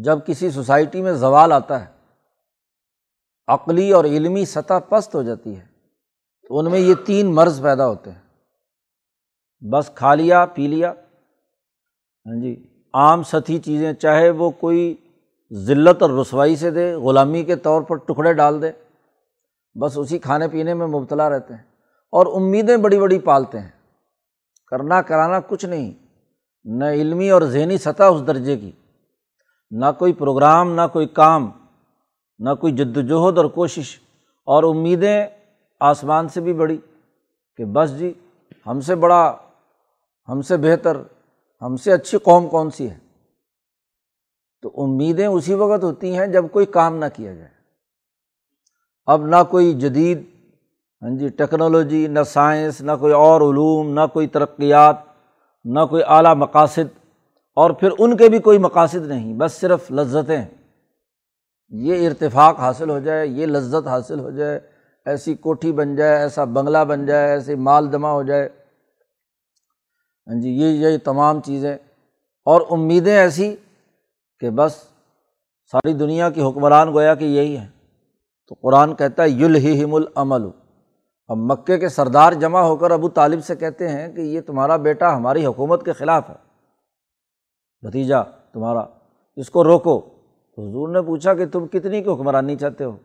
جب 0.02 0.18
کسی 0.26 0.50
سوسائٹی 0.50 1.02
میں 1.02 1.12
زوال 1.12 1.52
آتا 1.52 1.80
ہے، 1.80 1.86
عقلی 3.46 3.92
اور 3.92 4.04
علمی 4.04 4.44
سطح 4.44 4.74
پست 4.88 5.14
ہو 5.14 5.22
جاتی 5.22 5.56
ہے، 5.56 5.64
تو 6.48 6.58
ان 6.58 6.70
میں 6.70 6.78
یہ 6.78 6.94
تین 7.06 7.34
مرض 7.34 7.62
پیدا 7.62 7.86
ہوتے 7.86 8.10
ہیں۔ 8.10 8.18
بس 9.72 9.90
کھا 9.94 10.14
لیا 10.14 10.46
پی 10.46 10.66
لیا 10.66 10.90
ہاں 12.26 12.40
جی 12.40 12.66
عام 12.94 13.22
سطحی 13.22 13.58
چیزیں، 13.58 13.92
چاہے 13.92 14.30
وہ 14.30 14.50
کوئی 14.50 14.94
ذلت 15.52 16.02
اور 16.02 16.10
رسوائی 16.10 16.56
سے 16.56 16.70
دے، 16.70 16.94
غلامی 16.94 17.44
کے 17.44 17.56
طور 17.56 17.82
پر 17.82 17.96
ٹکڑے 17.96 18.34
ڈال 18.34 18.62
دے، 18.62 18.72
بس 19.74 19.92
اسی 19.96 20.18
کھانے 20.18 20.48
پینے 20.48 20.74
میں 20.74 20.86
مبتلا 20.86 21.30
رہتے 21.30 21.54
ہیں۔ 21.54 21.62
اور 22.12 22.26
امیدیں 22.26 22.76
بڑی 22.76 22.98
بڑی 22.98 23.18
پالتے 23.18 23.60
ہیں۔ 23.60 23.70
کرنا، 24.66 25.02
کرانا 25.02 25.40
کچھ 25.40 25.64
نہیں، 25.64 25.92
نہ 26.64 26.84
علمی 26.84 27.30
اور 27.30 27.42
ذہنی 27.42 27.78
سطح 27.78 28.02
اس 28.02 28.26
درجے 28.26 28.56
کی۔ 28.56 28.72
نہ 29.78 29.84
کوئی 29.98 30.12
پروگرام، 30.12 30.74
نہ 30.74 30.80
کوئی 30.92 31.06
کام، 31.06 31.50
نہ 32.38 32.50
کوئی 32.60 32.72
جد 32.72 32.96
وجہد 32.96 33.38
اور 33.38 33.44
کوشش، 33.44 34.00
اور 34.44 34.62
امیدیں 34.62 35.26
آسمان 35.80 36.28
سے 36.28 36.40
بھی 36.40 36.52
بڑی 36.52 36.78
کہ 37.56 37.64
بس 37.64 37.98
جی 37.98 38.12
ہم 38.66 38.80
سے 38.80 38.94
بڑا، 38.94 39.36
ہم 40.28 40.42
سے 40.42 40.56
بہتر، 40.56 40.96
ہم 41.62 41.76
سے 41.76 41.92
اچھی 41.92 42.18
قوم 42.18 42.48
کون 42.48 42.70
سی 42.70 42.90
ہے؟ 42.90 42.98
تو 44.62 44.82
امیدیں 44.84 45.26
اسی 45.26 45.54
وقت 45.54 45.84
ہوتی 45.84 46.18
ہیں 46.18 46.26
جب 46.26 46.44
کوئی 46.52 46.66
کام 46.66 46.96
نہ 46.96 47.04
کیا 47.14 47.34
جائے۔ 47.34 47.48
اب 49.06 49.26
نہ 49.26 49.36
کوئی 49.50 49.74
جدید 49.74 50.22
ہاں 51.02 51.10
جی 51.18 51.28
ٹیکنالوجی، 51.28 52.06
نہ 52.06 52.22
سائنس، 52.22 52.80
نہ 52.80 52.92
کوئی 53.00 53.12
اور 53.12 53.40
علوم، 53.40 53.90
نہ 53.94 54.00
کوئی 54.12 54.26
ترقیات، 54.26 54.96
نہ 55.64 55.80
کوئی 55.90 56.02
اعلیٰ 56.06 56.34
مقاصد 56.36 57.03
اور 57.54 57.70
پھر 57.70 57.88
ان 57.99 58.16
کے 58.16 58.28
بھی 58.28 58.38
کوئی 58.38 58.58
مقاصد 58.58 59.06
نہیں، 59.06 59.34
بس 59.34 59.52
صرف 59.52 59.92
لذتیں۔ 59.92 60.44
یہ 61.68 62.08
ارتفاق 62.08 62.58
حاصل 62.58 62.90
ہو 62.90 62.99
جائے، 62.99 63.26
یہ 63.26 63.46
لذت 63.46 63.87
حاصل 63.87 64.20
ہو 64.20 64.30
جائے، 64.30 64.61
ایسی 65.06 65.34
کوٹھی 65.34 65.73
بن 65.73 65.96
جائے، 65.96 66.16
ایسا 66.16 66.44
بنگلہ 66.44 66.78
بن 66.78 67.06
جائے، 67.06 67.30
ایسی 67.30 67.54
مال 67.54 67.90
جمع 67.92 68.08
ہو 68.08 68.23
جائے۔ 68.23 68.49
ہاں 70.26 70.40
جی 70.40 70.50
یہ 70.50 70.66
یہ 70.66 70.99
تمام 71.04 71.40
چیزیں۔ 71.40 71.76
اور 72.44 72.61
امیدیں 72.70 73.16
ایسی 73.16 73.56
کہ 74.40 74.50
بس 74.50 74.75
ساری 75.73 75.92
دنیا 75.92 76.30
کی 76.30 76.42
حکمران 76.42 76.92
گویا 76.92 77.14
کہ 77.14 77.25
یہی 77.25 77.58
ہے 77.58 77.66
تو 78.49 78.54
قرآن 78.62 78.94
کہتا 78.94 79.23
ہے 79.23 79.28
یل 79.28 79.56
ہی 79.56 79.84
ہم 79.84 79.94
العمل 79.94 80.42
اب 81.28 81.37
مکے 81.37 81.78
کے 81.78 81.88
سردار 81.88 82.32
جمع 82.32 82.61
ہو 82.61 82.76
کر 82.76 82.90
ابو 82.90 83.08
طالب 83.08 83.44
سے 83.44 83.56
کہتے 83.56 83.88
ہیں 83.88 84.12
کہ 84.12 84.20
یہ 84.20 84.40
تمہارا 84.40 84.76
بیٹا 84.76 85.16
ہماری 85.16 85.46
حکومت 85.46 85.84
کے 85.84 85.92
خلاف 85.92 86.30
ہے۔ 86.30 86.43
بھتیجا، 87.84 88.22
تمہارا۔ 88.22 88.84
اس 89.36 89.50
کو 89.50 89.64
روکو۔ 89.64 90.00
تو 90.56 90.68
حضور 90.68 90.88
نے 90.88 91.02
پوچھا 91.02 91.34
کہ 91.34 91.46
تم 91.46 91.66
کتنی 91.66 92.02
کی 92.02 92.10
حکمرانی 92.10 92.56
چاہتے 92.56 92.84
ہو؟ 92.84 92.96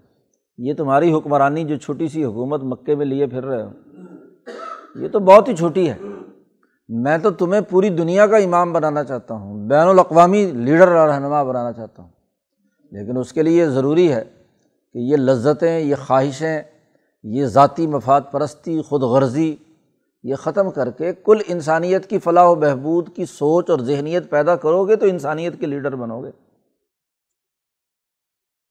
یہ 0.58 0.74
تمہاری 0.74 1.14
حکمرانی 1.14 1.64
جو 1.64 1.78
چھوٹی 1.78 2.08
سی 2.08 2.24
حکومت 2.24 2.64
مکے 2.64 2.96
میں 2.96 3.06
لیے 3.06 3.28
پھر 3.28 3.46
رہے 3.46 3.64
ہو۔ 3.64 3.70
یہ 4.96 5.08
تو 5.08 5.20
بہت 5.20 5.50
ہی 5.50 5.56
چھوٹی 5.56 5.90
ہے۔ 5.90 5.98
میں 6.90 7.18
تو 7.18 7.32
تمہیں 7.32 7.62
پوری 7.62 7.90
دنیا 7.90 8.28
کا 8.28 8.38
امام 8.38 8.74
بنانا 8.74 9.04
چاہتا 9.04 9.34
ہوں، 9.34 9.68
بین 9.68 9.88
الاقوامی 9.88 10.46
لیڈر 10.46 10.96
اور 10.96 11.10
رہنما 11.10 11.44
بنانا 11.44 11.72
چاہتا 11.72 12.04
ہوں۔ 12.04 12.10
لیکن 12.92 13.18
اس 13.18 13.34
کے 13.34 13.44
لیے 13.44 13.70
ضروری 13.70 14.14
ہے 14.14 14.24
کہ 14.94 14.98
یہ 14.98 15.16
لذتیں، 15.18 15.80
یہ 15.80 15.96
خواہشیں، 16.08 16.62
یہ 17.24 17.46
ذاتی 17.46 17.88
مفاد 17.88 18.22
پرستی، 18.32 18.82
خود 18.82 19.02
غرضی 19.02 19.56
یہ 20.24 20.36
ختم 20.36 20.72
کر 20.72 20.92
کے 20.92 21.14
کل 21.14 21.38
انسانیت 21.48 22.10
کی 22.10 22.20
فلاح 22.20 22.46
و 22.46 22.56
بہبود 22.56 23.16
کی 23.16 23.26
سوچ 23.26 23.70
اور 23.70 23.80
ذہنیت 23.80 24.30
پیدا 24.30 24.56
کرو 24.56 24.86
گے 24.86 24.96
تو 24.96 25.06
انسانیت 25.06 25.60
کے 25.60 25.66
لیڈر 25.66 25.96
بنو 25.96 26.24
گے۔ 26.24 26.32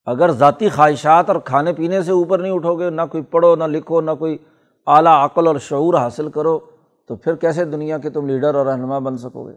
اگر 0.06 0.30
ذاتی 0.30 0.68
خواہشات 0.68 1.30
اور 1.30 1.36
کھانے 1.44 1.72
پینے 1.72 2.02
سے 2.02 2.12
اوپر 2.12 2.38
نہیں 2.38 2.52
اٹھو 2.52 2.78
گے، 2.78 2.90
نہ 2.90 3.02
کوئی 3.10 3.22
پڑھو، 3.22 3.56
نہ 3.56 3.64
لکھو، 3.64 4.00
نہ 4.00 4.10
کوئی 4.18 4.38
اعلیٰ 4.86 5.24
عقل 5.24 5.46
اور 5.46 5.56
شعور 5.56 5.94
حاصل 5.94 6.30
کرو، 6.30 6.58
تو 7.06 7.16
پھر 7.16 7.34
کیسے 7.34 7.64
دنیا 7.64 7.98
کے 7.98 8.10
تم 8.10 8.26
لیڈر 8.26 8.54
اور 8.54 8.66
رہنما 8.66 8.98
بن 8.98 9.18
سکو 9.18 9.48
گے؟ 9.48 9.54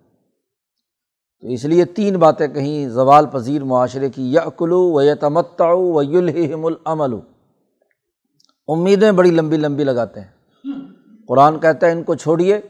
تو 1.42 1.48
اس 1.48 1.66
لیے 1.66 1.86
تین 1.86 2.16
باتیں 2.16 2.48
کہیں 2.48 2.90
زوال 2.90 3.26
پذیر 3.26 3.64
معاشرے 3.64 4.10
کی 4.10 4.34
یقلو 4.34 4.94
و 4.94 5.02
یتمتا 5.02 5.72
و 5.72 6.04
یلحم 6.04 6.66
العمل۔ 6.66 7.16
امیدیں 8.68 9.12
بڑی 9.12 9.32
لمبی 9.32 9.58
لمبی 9.58 9.84
لگاتے 9.84 10.20
ہیں۔ 10.20 10.41
قرآن 11.28 11.60
کہتا 11.60 11.88
ہے 11.88 11.92
ان 11.92 12.04
کو 12.04 12.16
چھوڑیے۔ 12.16 12.62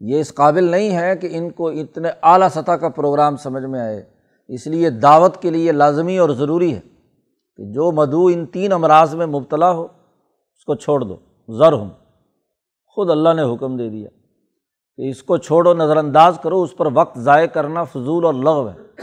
یہ 0.00 0.20
اس 0.20 0.34
قابل 0.34 0.64
نہیں 0.64 0.96
ہے 0.96 1.16
کہ 1.16 1.28
ان 1.30 1.50
کو 1.50 1.68
اتنے 1.68 2.08
اعلیٰ 2.22 2.48
سطح 2.48 2.72
کا 2.72 2.88
پروگرام 2.88 3.36
سمجھ 3.36 3.64
میں 3.64 3.80
آئے۔ 3.80 4.02
اس 4.48 4.66
لیے 4.66 4.90
دعوت 4.90 5.42
کے 5.42 5.50
لیے 5.50 5.72
لازمی 5.72 6.18
اور 6.18 6.30
ضروری 6.30 6.74
ہے 6.74 6.80
کہ 7.56 7.72
جو 7.72 7.92
مدعو 7.92 8.26
ان 8.26 8.46
تین 8.46 8.72
امراض 8.72 9.14
میں 9.14 9.26
مبتلا 9.26 9.70
ہو، 9.70 9.84
اس 10.56 10.64
کو 10.64 10.74
چھوڑ 10.74 11.00
دو۔ 11.00 11.16
ذر 11.58 11.72
ہوں 11.72 11.90
خود 12.86 13.10
اللہ 13.10 13.28
نے 13.34 13.54
حکم 13.54 13.76
دے 13.76 13.88
دیا 13.88 14.08
کہ 14.96 15.10
اس 15.10 15.22
کو 15.22 15.36
چھوڑو 15.36 15.74
نظر 15.74 15.96
انداز 15.96 16.38
کرو، 16.42 16.62
اس 16.62 16.76
پر 16.76 16.86
وقت 16.94 17.18
ضائع 17.18 17.46
کرنا 17.46 17.84
فضول 17.84 18.24
اور 18.24 18.34
لغو 18.34 18.68
ہے۔ 18.68 19.02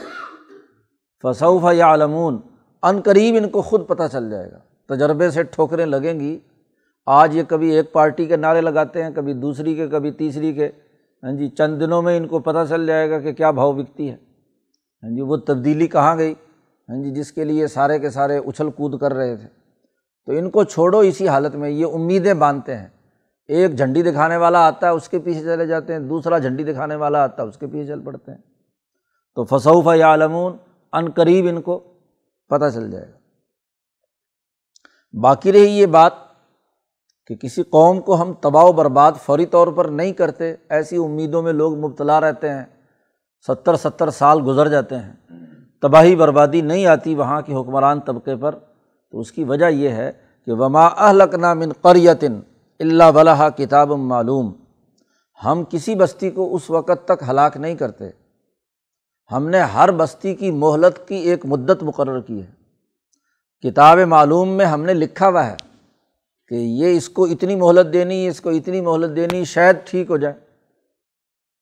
فصوف 1.23 1.61
یا 1.73 1.93
علمون 1.93 2.37
عن 2.83 3.01
قریب 3.01 3.35
ان 3.35 3.49
کو 3.49 3.61
خود 3.61 3.87
پتہ 3.87 4.03
چل 4.11 4.29
جائے 4.29 4.51
گا۔ 4.51 4.95
تجربے 4.95 5.29
سے 5.29 5.43
ٹھوکریں 5.43 5.85
لگیں 5.85 6.19
گی۔ 6.19 6.39
آج 7.11 7.35
یہ 7.35 7.43
کبھی 7.43 7.69
ایک 7.69 7.91
پارٹی 7.91 8.25
کے 8.25 8.37
نعرے 8.37 8.61
لگاتے 8.61 9.03
ہیں، 9.03 9.09
کبھی 9.15 9.33
دوسری 9.33 9.75
کے، 9.75 9.87
کبھی 9.87 10.11
تیسری 10.11 10.53
کے۔ 10.53 10.69
ہاں 11.23 11.31
جی 11.31 11.49
چند 11.49 11.79
دنوں 11.79 12.01
میں 12.01 12.17
ان 12.17 12.27
کو 12.27 12.39
پتہ 12.39 12.57
چل 12.69 12.87
جائے 12.87 13.09
گا 13.09 13.19
کہ 13.19 13.33
کیا 13.33 13.51
بھاؤ 13.51 13.73
بکتی 13.73 14.09
ہے۔ 14.09 14.15
ہاں 15.03 15.15
جی 15.15 15.21
وہ 15.21 15.37
تبدیلی 15.37 15.87
کہاں 15.87 16.17
گئی؟ 16.17 16.33
ہاں 16.89 17.03
جی 17.03 17.11
جس 17.11 17.31
کے 17.31 17.43
لیے 17.43 17.67
سارے 17.67 17.99
کے 17.99 18.09
سارے 18.09 18.37
اچھل 18.37 18.69
کود 18.69 18.99
کر 18.99 19.13
رہے 19.13 19.35
تھے۔ 19.35 19.47
تو 20.25 20.31
ان 20.31 20.49
کو 20.49 20.63
چھوڑو 20.63 20.99
اسی 20.99 21.27
حالت 21.27 21.55
میں، 21.55 21.69
یہ 21.69 21.85
امیدیں 21.93 22.33
باندھتے 22.33 22.77
ہیں۔ 22.77 22.87
ایک 23.47 23.77
جھنڈی 23.77 24.01
دکھانے 24.01 24.37
والا 24.37 24.67
آتا 24.67 24.87
ہے، 24.87 24.91
اس 24.91 25.09
کے 25.09 25.19
پیچھے 25.19 25.41
چلے 25.41 25.65
جاتے 25.65 25.93
ہیں۔ 25.93 25.99
دوسرا 25.99 26.37
جھنڈی 26.37 26.63
دکھانے 26.63 26.95
والا 26.95 27.23
آتا 27.23 27.43
ہے، 27.43 27.47
اس 27.47 27.57
کے 27.57 27.67
پیچھے 27.67 27.87
چل 27.87 28.01
پڑتے 28.01 28.31
ہیں۔ 28.31 28.37
تو 29.35 29.43
فصوف 29.43 29.87
یا 29.95 30.13
علمون 30.13 30.53
عن 30.93 31.09
قریب 31.09 31.45
ان 31.49 31.61
کو 31.61 31.79
پتہ 32.49 32.65
چل 32.73 32.91
جائے 32.91 33.05
گا۔ 33.05 33.17
باقی 35.21 35.51
رہی 35.51 35.79
یہ 35.79 35.85
بات 35.85 36.30
کہ 37.31 37.37
کسی 37.37 37.63
قوم 37.63 38.01
کو 38.01 38.21
ہم 38.21 38.33
تباہ 38.33 38.63
و 38.63 38.71
برباد 38.71 39.11
فوری 39.25 39.45
طور 39.45 39.67
پر 39.67 39.85
نہیں 39.85 40.11
کرتے، 40.11 40.55
ایسی 40.69 40.97
امیدوں 40.97 41.41
میں 41.41 41.53
لوگ 41.53 41.77
مبتلا 41.77 42.21
رہتے 42.21 42.49
ہیں، 42.49 42.65
ستر 43.47 43.75
ستر 43.75 44.09
سال 44.09 44.39
گزر 44.45 44.67
جاتے 44.67 44.95
ہیں۔ 44.95 45.13
تباہی 45.81 46.15
بربادی 46.15 46.61
نہیں 46.61 46.85
آتی 46.85 47.15
وہاں 47.15 47.41
کی 47.41 47.53
حکمران 47.53 47.99
طبقے 47.99 48.35
پر، 48.35 48.55
تو 49.11 49.19
اس 49.19 49.31
کی 49.31 49.43
وجہ 49.43 49.65
یہ 49.65 49.89
ہے 49.89 50.11
کہ 50.45 50.53
وما 50.53 50.85
اہلکنا 50.85 51.53
من 51.53 51.71
قریتن 51.81 52.39
اللہ 52.79 53.03
ولاح 53.15 53.49
کتاب 53.49 53.91
معلوم۔ 53.91 54.53
ہم 55.45 55.63
کسی 55.69 55.95
بستی 55.95 56.29
کو 56.29 56.55
اس 56.55 56.69
وقت 56.69 57.07
تک 57.07 57.23
ہلاک 57.29 57.57
نہیں 57.57 57.75
کرتے۔ 57.75 58.09
ہم 59.31 59.49
نے 59.49 59.59
ہر 59.59 59.91
بستی 59.91 60.35
کی 60.35 60.51
مہلت 60.51 61.07
کی 61.07 61.15
ایک 61.15 61.45
مدت 61.45 61.83
مقرر 61.83 62.19
کی 62.19 62.41
ہے۔ 62.41 62.51
کتاب 63.69 63.99
معلوم 63.99 64.49
میں 64.49 64.65
ہم 64.65 64.83
نے 64.83 64.93
لکھا 64.93 65.29
ہوا 65.29 65.47
ہے۔ 65.47 65.70
کہ 66.51 66.55
یہ 66.55 66.97
اس 66.97 67.09
کو 67.09 67.25
اتنی 67.25 67.55
مہلت 67.55 67.93
دینی، 67.93 68.27
اس 68.27 68.41
کو 68.41 68.49
اتنی 68.49 68.81
مہلت 68.81 69.15
دینی، 69.15 69.43
شاید 69.43 69.75
ٹھیک 69.85 70.09
ہو 70.09 70.17
جائے۔ 70.17 70.33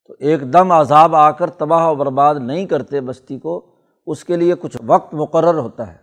تو 0.08 0.16
ایک 0.20 0.54
دم 0.54 0.72
عذاب 0.72 1.16
آ 1.16 1.32
کر 1.32 1.50
تباہ 1.50 1.88
و 1.88 1.96
برباد 1.96 2.36
نہیں 2.36 2.66
کرتے 2.66 3.02
بستی 3.02 3.40
کو، 3.40 3.66
اس 4.08 4.26
کے 4.26 4.36
لیے 4.36 4.54
کچھ 4.60 4.78
وقت 4.86 5.14
مقرر 5.14 5.58
ہوتا 5.58 5.88
ہے۔ 5.88 5.98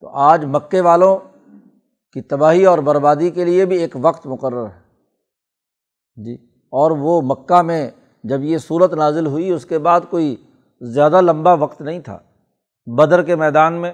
تو 0.00 0.08
آج 0.08 0.44
مکے 0.44 0.80
والوں 0.80 1.18
کی 2.12 2.20
تباہی 2.20 2.64
اور 2.64 2.78
بربادی 2.78 3.30
کے 3.30 3.44
لیے 3.44 3.64
بھی 3.64 3.76
ایک 3.76 3.96
وقت 4.00 4.26
مقرر 4.26 4.66
ہے۔ 4.66 4.80
جی 6.24 6.34
اور 6.54 6.90
وہ 6.90 7.22
مکہ 7.22 7.62
میں 7.62 7.90
جب 8.24 8.44
یہ 8.44 8.58
صورت 8.58 8.94
نازل 8.94 9.26
ہوئی، 9.26 9.50
اس 9.50 9.66
کے 9.66 9.78
بعد 9.78 10.00
کوئی 10.10 10.36
زیادہ 10.80 11.20
لمبا 11.20 11.52
وقت 11.52 11.80
نہیں 11.80 12.00
تھا۔ 12.00 12.18
بدر 12.86 13.22
کے 13.22 13.36
میدان 13.36 13.74
میں 13.74 13.90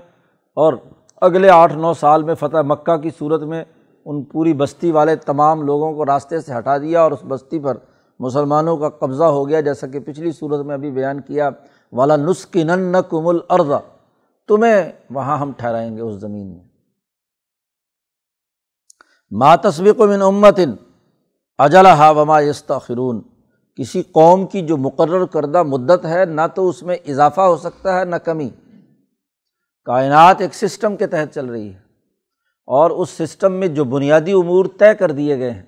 اور 0.55 0.75
اگلے 1.21 1.51
آٹھ 1.51 1.77
نو 1.77 1.95
سال 1.95 2.23
میں 2.23 2.35
فتح 2.35 2.63
مکہ 2.65 2.97
کی 2.97 3.11
صورت 3.19 3.43
میں 3.43 3.65
ان 4.05 4.25
پوری 4.25 4.55
بستی 4.55 4.91
والے 4.91 5.17
تمام 5.17 5.63
لوگوں 5.63 5.95
کو 5.95 6.07
راستے 6.07 6.41
سے 6.41 6.59
ہٹا 6.59 6.79
دیا 6.79 7.03
اور 7.03 7.13
اس 7.13 7.25
بستی 7.29 7.59
پر 7.59 7.77
مسلمانوں 8.21 8.77
کا 8.77 8.89
قبضہ 8.89 9.25
ہو 9.25 9.49
گیا، 9.49 9.61
جیسا 9.61 9.87
کہ 9.87 10.01
پچھلی 10.01 10.33
صورت 10.33 10.67
میں 10.67 10.75
ابھی 10.75 10.91
بیان 10.91 11.21
کیا 11.21 11.51
والا 11.93 12.17
نسخی 12.17 12.63
نن 12.63 12.97
کم 13.11 13.27
الرضا 13.27 13.79
تمہیں 14.49 14.93
وہاں 15.11 15.39
ہم 15.39 15.53
ٹھہرائیں 15.57 15.97
گے 15.97 16.03
اس 16.03 16.15
زمین 16.15 16.47
میں۔ 16.47 16.65
ماں 19.31 19.57
تصویق 19.57 20.01
و 20.01 20.07
من 20.07 20.23
امتن 20.23 20.71
اجلا 21.59 22.11
وما 22.11 22.41
یستخرون 22.41 23.23
کسی 23.75 24.03
قوم 24.03 24.47
کی 24.47 24.67
جو 24.67 24.77
مقرر 24.77 25.25
کردہ 25.25 25.63
مدت 25.63 26.05
ہے، 26.05 26.25
نہ 26.25 26.41
تو 26.55 26.69
اس 26.69 26.83
میں 26.83 26.97
اضافہ 27.07 27.41
ہو 27.41 27.57
سکتا 27.57 28.01
ہے، 28.01 28.05
نہ 28.05 28.17
کمی۔ 28.17 28.51
کائنات 29.85 30.41
ایک 30.41 30.55
سسٹم 30.55 30.97
کے 30.97 31.07
تحت 31.07 31.35
چل 31.35 31.47
رہی 31.47 31.75
ہے۔ 31.75 31.84
اور 32.69 32.91
اس 32.91 33.11
سسٹم 33.11 33.53
میں 33.53 33.69
جو 33.69 33.85
بنیادی 33.85 34.33
امور 34.33 34.65
طے 34.79 34.95
کر 34.95 35.11
دیے 35.11 35.39
گئے 35.39 35.51
ہیں، 35.51 35.63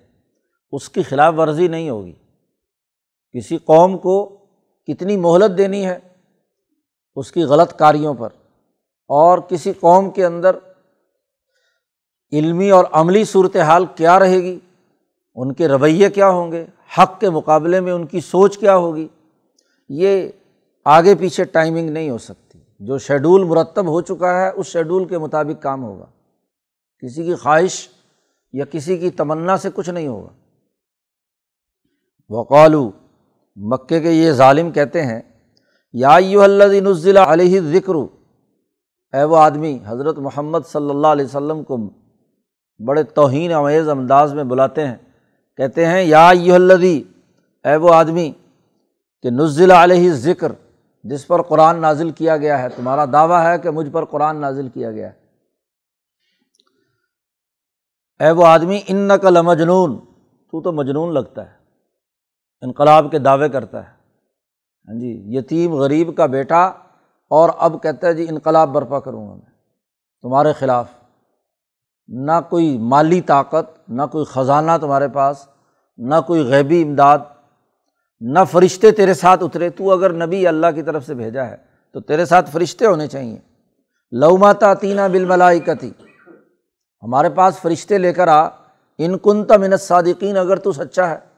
اس 0.72 0.88
کی 0.88 1.02
خلاف 1.02 1.34
ورزی 1.38 1.68
نہیں 1.68 1.90
ہوگی۔ 1.90 2.12
کسی 3.34 3.56
قوم 3.56 3.96
کو 3.98 4.24
کتنی 4.88 5.16
مہلت 5.16 5.56
دینی 5.58 5.84
ہے 5.86 5.98
اس 7.16 7.32
کی 7.32 7.42
غلط 7.42 7.72
کاریوں 7.78 8.14
پر، 8.14 8.28
اور 9.10 9.38
کسی 9.38 9.72
قوم 9.80 10.10
کے 10.10 10.24
اندر 10.24 10.56
علمی 12.32 12.70
اور 12.70 12.84
عملی 12.92 13.24
صورت 13.24 13.56
حال 13.56 13.84
کیا 13.96 14.18
رہے 14.18 14.38
گی، 14.42 14.58
ان 15.36 15.52
کے 15.54 15.68
رویے 15.68 16.10
کیا 16.10 16.28
ہوں 16.28 16.52
گے، 16.52 16.64
حق 16.98 17.20
کے 17.20 17.30
مقابلے 17.30 17.80
میں 17.80 17.92
ان 17.92 18.06
کی 18.06 18.20
سوچ 18.20 18.58
کیا 18.58 18.76
ہوگی، 18.76 19.06
یہ 19.90 20.28
آگے 20.86 21.14
پیچھے 21.14 21.44
ٹائمنگ 21.44 21.90
نہیں 21.90 22.10
ہو 22.10 22.18
سکتی۔ 22.18 22.58
جو 22.80 22.98
شیڈول 22.98 23.44
مرتب 23.44 23.86
ہو 23.86 24.00
چکا 24.00 24.34
ہے، 24.40 24.50
اس 24.50 24.66
شیڈول 24.66 25.04
کے 25.04 25.18
مطابق 25.18 25.62
کام 25.62 25.84
ہوگا۔ 25.84 26.06
کسی 27.02 27.24
کی 27.24 27.34
خواہش 27.34 27.88
یا 28.54 28.64
کسی 28.64 28.96
کی 28.98 29.10
تمنا 29.10 29.56
سے 29.56 29.68
کچھ 29.74 29.90
نہیں 29.90 30.06
ہوگا۔ 30.06 30.32
وقالو، 32.30 32.90
مکے 33.56 34.00
کے 34.00 34.10
یہ 34.10 34.30
ظالم 34.32 34.70
کہتے 34.70 35.02
ہیں، 35.02 35.20
یا 35.94 36.16
یو 36.20 36.42
اللہ 36.42 36.80
نزلہ 36.80 37.20
علیہ 37.20 37.60
ذکر 37.60 37.94
اے 39.14 39.24
وہ 39.24 39.36
آدمی، 39.36 39.78
حضرت 39.86 40.18
محمد 40.18 40.66
صلی 40.66 40.90
اللہ 40.90 41.06
علیہ 41.06 41.24
وسلم 41.24 41.62
کو 41.64 41.76
بڑے 42.80 43.02
توہین 43.02 43.52
امیز 43.52 43.88
انداز 43.88 44.34
میں 44.34 44.44
بلاتے 44.44 44.86
ہیں، 44.86 44.96
کہتے 45.58 45.86
ہیں، 45.86 46.02
یا 46.02 46.30
یو 46.34 46.54
الدی 46.54 47.02
اے 47.64 47.76
وہ 47.76 47.94
آدمی، 47.94 48.30
کہ 49.24 49.30
نزل 49.30 49.70
علیہ 49.70 50.12
ذکر 50.12 50.52
جس 51.04 51.26
پر 51.26 51.42
قرآن 51.42 51.80
نازل 51.80 52.10
کیا 52.10 52.36
گیا 52.36 52.62
ہے، 52.62 52.68
تمہارا 52.68 53.04
دعویٰ 53.12 53.42
ہے 53.44 53.58
کہ 53.58 53.70
مجھ 53.70 53.88
پر 53.90 54.04
قرآن 54.04 54.40
نازل 54.40 54.68
کیا 54.68 54.90
گیا 54.90 55.08
ہے۔ 55.08 55.25
اے 58.20 58.30
وہ 58.30 58.46
آدمی 58.46 58.80
ان 58.86 58.96
نقل 58.96 59.42
مجنون 59.42 59.98
تو 60.50 60.62
تو 60.62 60.72
مجنون 60.72 61.14
لگتا 61.14 61.46
ہے۔ 61.46 61.50
انقلاب 62.60 63.10
کے 63.10 63.18
دعوے 63.18 63.48
کرتا 63.48 63.78
ہے۔ 63.78 63.90
ہاں 64.88 65.00
جی 65.00 65.36
یتیم، 65.38 65.74
غریب 65.74 66.16
کا 66.16 66.26
بیٹا 66.26 66.64
اور 67.30 67.48
اب 67.58 67.82
کہتا 67.82 68.06
ہے 68.06 68.14
جی 68.14 68.26
انقلاب 68.28 68.68
برپا 68.68 69.00
کروں 69.00 69.28
گا 69.28 69.34
میں۔ 69.34 69.50
تمہارے 70.22 70.52
خلاف۔ 70.52 70.86
نہ 72.08 72.32
کوئی 72.50 72.78
مالی 72.78 73.20
طاقت، 73.20 73.90
نہ 73.90 74.02
کوئی 74.12 74.24
خزانہ 74.24 74.72
تمہارے 74.80 75.08
پاس، 75.08 75.48
نہ 75.96 76.14
کوئی 76.26 76.42
غیبی 76.42 76.82
امداد، 76.82 77.18
نہ 78.20 78.38
فرشتے 78.50 78.90
تیرے 78.90 79.14
ساتھ 79.14 79.42
اترے۔ 79.42 79.70
تو 79.70 79.92
اگر 79.92 80.26
نبی 80.26 80.46
اللہ 80.46 80.66
کی 80.74 80.82
طرف 80.82 81.06
سے 81.06 81.14
بھیجا 81.14 81.46
ہے، 81.46 81.56
تو 81.92 82.00
تیرے 82.00 82.24
ساتھ 82.24 82.50
فرشتے 82.50 82.86
ہونے 82.86 83.06
چاہیے۔ 83.06 83.38
لو 84.12 84.36
ماتا 84.36 84.74
تینہ 84.74 85.00
بل 85.12 85.24
ملائی 85.24 85.60
کتی 85.60 85.90
ہمارے 87.02 87.28
پاس 87.28 87.58
فرشتے 87.58 87.98
لے 87.98 88.12
کر 88.12 88.28
آ، 88.28 88.48
ان 88.98 89.18
کن 89.18 89.44
تمنت 89.44 89.80
صادقین 89.80 90.36
اگر 90.36 90.56
تو 90.56 90.72
سچا 90.72 91.10
ہے۔ 91.10 91.36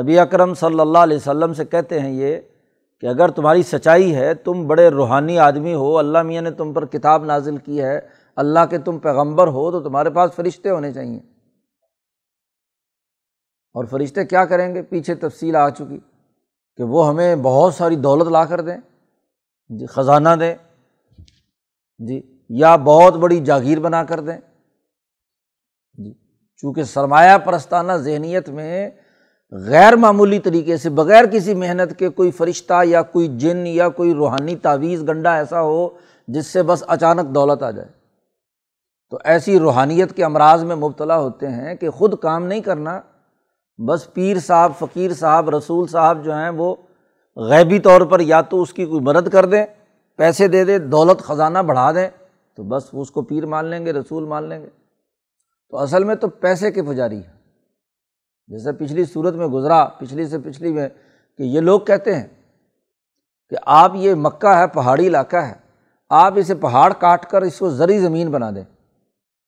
نبی 0.00 0.18
اکرم 0.18 0.54
صلی 0.54 0.80
اللہ 0.80 0.98
علیہ 0.98 1.16
وسلم 1.16 1.54
سے 1.54 1.64
کہتے 1.64 2.00
ہیں 2.00 2.10
یہ 2.10 2.36
کہ 3.00 3.06
اگر 3.06 3.28
تمہاری 3.28 3.62
سچائی 3.62 4.14
ہے، 4.14 4.34
تم 4.34 4.66
بڑے 4.66 4.88
روحانی 4.88 5.38
آدمی 5.38 5.74
ہو، 5.74 5.98
اللہ 5.98 6.22
میاں 6.22 6.42
نے 6.42 6.50
تم 6.50 6.72
پر 6.72 6.86
کتاب 6.86 7.24
نازل 7.24 7.56
کی 7.56 7.82
ہے، 7.82 8.00
اللہ 8.36 8.66
کے 8.70 8.78
تم 8.78 8.98
پیغمبر 8.98 9.46
ہو، 9.46 9.70
تو 9.70 9.80
تمہارے 9.80 10.10
پاس 10.10 10.32
فرشتے 10.34 10.70
ہونے 10.70 10.92
چاہئیں 10.92 11.18
اور 13.74 13.84
فرشتے 13.84 14.24
کیا 14.24 14.44
کریں 14.44 14.74
گے؟ 14.74 14.82
پیچھے 14.82 15.14
تفصیل 15.14 15.56
آ 15.56 15.70
چکی 15.70 15.98
کہ 16.76 16.82
وہ 16.82 17.08
ہمیں 17.08 17.36
بہت 17.36 17.74
ساری 17.74 17.96
دولت 17.96 18.28
لا 18.28 18.44
کر 18.44 18.60
دیں 18.60 18.76
جی 19.68 19.86
خزانہ 19.86 20.28
دیں۔ 20.40 20.54
جی۔ 21.98 22.39
یا 22.54 22.76
بہت 22.76 23.14
بڑی 23.14 23.40
جاگیر 23.40 23.80
بنا 23.80 24.04
کر 24.04 24.20
دیں۔ 24.20 24.38
جی 25.94 26.12
چونکہ 26.56 26.82
سرمایہ 26.82 27.38
پرستانہ 27.38 27.92
ذہنیت 27.92 28.48
میں 28.48 28.90
غیر 29.52 29.96
معمولی 29.96 30.38
طریقے 30.38 30.76
سے 30.76 30.90
بغیر 30.90 31.24
کسی 31.26 31.54
محنت 31.54 31.98
کے 31.98 32.08
کوئی 32.08 32.30
فرشتہ 32.30 32.84
یا 32.84 33.02
کوئی 33.02 33.28
جن 33.28 33.66
یا 33.66 33.88
کوئی 33.88 34.14
روحانی 34.14 34.56
تعویذ 34.56 35.02
گنڈا 35.08 35.34
ایسا 35.34 35.62
ہو 35.62 35.88
جس 36.28 36.46
سے 36.46 36.62
بس 36.62 36.84
اچانک 36.86 37.34
دولت 37.34 37.62
آ 37.62 37.70
جائے۔ 37.70 37.88
تو 39.10 39.18
ایسی 39.24 39.58
روحانیت 39.58 40.16
کے 40.16 40.24
امراض 40.24 40.64
میں 40.64 40.76
مبتلا 40.76 41.18
ہوتے 41.18 41.48
ہیں 41.48 41.74
کہ 41.74 41.90
خود 41.90 42.18
کام 42.18 42.46
نہیں 42.46 42.60
کرنا، 42.60 43.00
بس 43.88 44.14
پیر 44.14 44.38
صاحب، 44.38 44.72
فقیر 44.78 45.14
صاحب، 45.14 45.50
رسول 45.50 45.86
صاحب 45.86 46.24
جو 46.24 46.34
ہیں 46.34 46.50
وہ 46.50 46.74
غیبی 47.36 47.78
طور 47.78 48.00
پر 48.00 48.20
یا 48.20 48.40
تو 48.40 48.62
اس 48.62 48.72
کی 48.72 48.84
کوئی 48.84 49.00
مدد 49.00 49.28
کر 49.28 49.46
دیں، 49.46 49.66
پیسے 50.16 50.48
دے 50.48 50.64
دیں، 50.64 50.78
دولت 50.78 51.20
خزانہ 51.20 51.58
بڑھا 51.58 51.92
دیں۔ 51.92 52.08
تو 52.56 52.62
بس 52.62 52.88
اس 52.92 53.10
کو 53.10 53.22
پیر 53.22 53.46
مان 53.46 53.64
لیں 53.64 53.86
گے، 53.86 53.92
رسول 53.92 54.24
مان 54.24 54.48
لیں 54.48 54.62
گے۔ 54.62 54.68
تو 55.70 55.78
اصل 55.78 56.04
میں 56.04 56.14
تو 56.14 56.28
پیسے 56.28 56.72
کے 56.72 56.82
پجاری 56.82 57.18
ہے 57.18 57.32
جیسے 58.46 58.72
پچھلی 58.72 59.04
صورت 59.04 59.34
میں 59.34 59.46
گزرا، 59.46 59.84
پچھلی 59.84 60.28
سے 60.28 60.38
پچھلی 60.38 60.72
میں 60.72 60.88
کہ 61.38 61.42
یہ 61.42 61.60
لوگ 61.60 61.80
کہتے 61.80 62.14
ہیں 62.14 62.26
کہ 63.50 63.56
آپ 63.66 63.92
یہ 63.94 64.14
مکہ 64.14 64.56
ہے، 64.56 64.66
پہاڑی 64.66 65.06
علاقہ 65.06 65.36
ہے، 65.36 65.54
آپ 66.08 66.32
اسے 66.36 66.54
پہاڑ 66.54 66.92
کاٹ 66.92 67.30
کر 67.30 67.42
اس 67.42 67.58
کو 67.58 67.70
زرعی 67.70 67.98
زمین 67.98 68.30
بنا 68.30 68.50
دیں۔ 68.50 68.64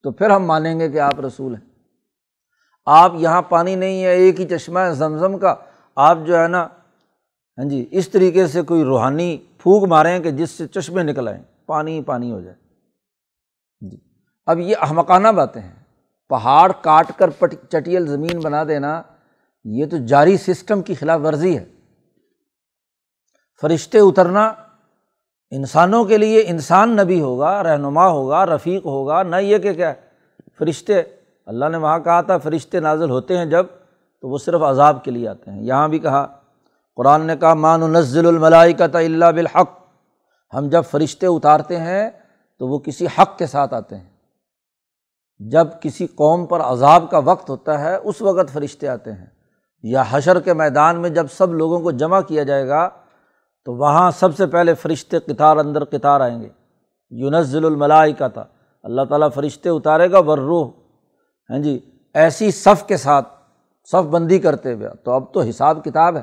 تو 0.03 0.11
پھر 0.11 0.31
ہم 0.31 0.45
مانیں 0.45 0.81
گے 0.81 0.91
کہ 0.91 1.01
آپ 1.01 1.21
رسول 1.21 1.55
ہیں۔ 1.55 1.69
آپ 2.87 3.13
یہاں 3.15 3.43
پانی 3.43 3.75
نہیں 3.75 4.05
ہے، 4.05 4.11
ایک 4.11 4.41
ہی 4.41 4.49
چشمہ 4.49 4.79
ہے 4.79 4.95
زمزم 4.95 5.39
کا۔ 5.39 5.55
آپ 5.97 6.19
جو 6.27 6.39
ہے 6.39 6.49
نا 6.49 6.69
ہاں 7.59 7.65
جی 7.65 7.89
اس 7.91 8.09
طریقے 8.09 8.47
سے 8.47 8.63
کوئی 8.63 8.85
روحانی 8.85 9.39
پھونک 9.59 9.85
ماریں 9.89 10.21
کہ 10.21 10.31
جس 10.31 10.51
سے 10.51 10.67
چشمے 10.67 11.03
نکل 11.03 11.29
آئیں، 11.29 11.43
پانی 11.67 11.99
ہی 11.99 12.03
پانی 12.03 12.33
ہو 12.33 12.41
جائے۔ 12.41 12.62
جی۔ 13.91 13.97
اب 14.47 14.59
یہ 14.59 14.77
احمقانہ 14.81 15.29
باتیں 15.29 15.63
ہیں۔ 15.63 15.83
پہاڑ 16.29 16.73
کاٹ 16.81 17.13
کر 17.17 17.31
پٹ، 17.31 17.55
چٹیل 17.71 18.07
زمین 18.07 18.41
بنا 18.41 18.65
دینا، 18.65 19.03
یہ 19.65 19.87
تو 19.87 19.97
جاری 19.97 20.37
سسٹم 20.37 20.83
کی 20.83 20.95
خلاف 20.95 21.21
ورزی 21.21 21.59
ہے۔ 21.59 21.65
فرشتے 23.61 23.99
اترنا، 23.99 24.53
انسانوں 25.51 26.05
کے 26.05 26.19
لیے 26.19 26.45
انسان 26.47 26.97
نبی 26.97 27.21
ہوگا، 27.21 27.63
رہنما 27.63 28.09
ہوگا، 28.09 28.47
رفیق 28.47 28.87
ہوگا، 28.87 29.23
نہ 29.23 29.37
یہ 29.37 29.59
کہ 29.59 29.73
کیا 29.73 29.95
فرشتے۔ 30.59 31.03
اللہ 31.47 31.65
نے 31.69 31.77
وہاں 31.77 31.99
کہا 31.99 32.21
تھا، 32.21 32.39
فرشتے 32.39 32.81
نازل 32.81 33.11
ہوتے 33.11 33.39
ہیں 33.39 33.47
جب، 33.47 33.67
تو 34.21 34.29
وہ 34.29 34.39
صرف 34.39 34.63
عذاب 34.63 35.05
کے 35.05 35.11
لیے 35.11 35.29
آتے 35.29 35.51
ہیں۔ 35.51 35.63
یہاں 35.63 35.89
بھی 35.89 35.99
کہا، 35.99 36.27
قرآن 36.97 37.23
نے 37.23 37.37
کہا 37.37 37.55
مان 37.55 37.81
نزل 37.81 38.27
الملائی 38.27 38.73
کا 38.73 38.87
اللہ 38.95 39.25
بالحق۔ 39.25 39.71
ہم 40.55 40.69
جب 40.69 40.83
فرشتے 40.91 41.27
اتارتے 41.27 41.77
ہیں 41.77 42.11
تو 42.63 42.69
وہ 42.69 42.79
کسی 42.79 43.07
حق 43.19 43.39
کے 43.39 43.47
ساتھ 43.47 43.75
آتے 43.75 43.97
ہیں۔ 43.97 44.11
جب 45.39 45.67
کسی 45.81 46.07
قوم 46.07 46.47
پر 46.47 46.61
عذاب 46.61 47.11
کا 47.11 47.19
وقت 47.19 47.51
ہوتا 47.51 47.81
ہے، 47.81 47.97
اس 47.97 48.23
وقت 48.23 48.53
فرشتے 48.53 48.89
آتے 48.89 49.13
ہیں۔ 49.13 49.27
یا 49.83 50.03
حشر 50.11 50.41
کے 50.41 50.55
میدان 50.55 51.01
میں 51.01 51.11
جب 51.11 51.27
سب 51.31 51.55
لوگوں 51.55 51.81
کو 51.81 51.91
جمع 51.91 52.21
کیا 52.21 52.43
جائے 52.43 52.69
گا، 52.69 52.89
تو 53.65 53.75
وہاں 53.75 54.11
سب 54.11 54.37
سے 54.37 54.47
پہلے 54.47 54.75
فرشتے 54.75 55.19
قطار 55.19 55.57
اندر 55.57 55.85
قطار 55.85 56.21
آئیں 56.21 56.43
گے۔ 56.43 56.49
یونزل 57.11 57.65
الملائی 57.65 58.13
کا 58.13 58.29
تھا 58.29 58.45
اللہ 58.83 59.03
تعالیٰ 59.03 59.29
فرشتے 59.35 59.69
اتارے 59.69 60.13
گا 60.13 60.19
ورروح 60.19 60.71
ہاں 61.51 61.59
جی 61.59 61.81
ایسی 62.15 62.51
صف 62.51 62.85
کے 62.87 62.97
ساتھ 62.97 63.29
صف 63.85 64.07
بندی 64.07 64.39
کرتے 64.39 64.73
ہوئے۔ 64.73 64.89
تو 65.05 65.11
اب 65.11 65.35
تو 65.35 65.41
حساب 65.41 65.85
کتاب 65.85 66.17
ہے۔ 66.17 66.23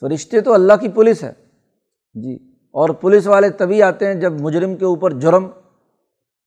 فرشتے 0.00 0.40
تو 0.40 0.54
اللہ 0.54 0.72
کی 0.80 0.88
پولیس 0.88 1.24
ہے۔ 1.24 1.32
جی 2.14 2.51
اور 2.72 2.88
پولیس 2.88 3.26
والے 3.26 3.50
تبھی 3.50 3.82
آتے 3.82 4.06
ہیں 4.06 4.14
جب 4.14 4.32
مجرم 4.32 4.76
کے 4.76 4.84
اوپر 4.84 5.12
جرم 5.12 5.48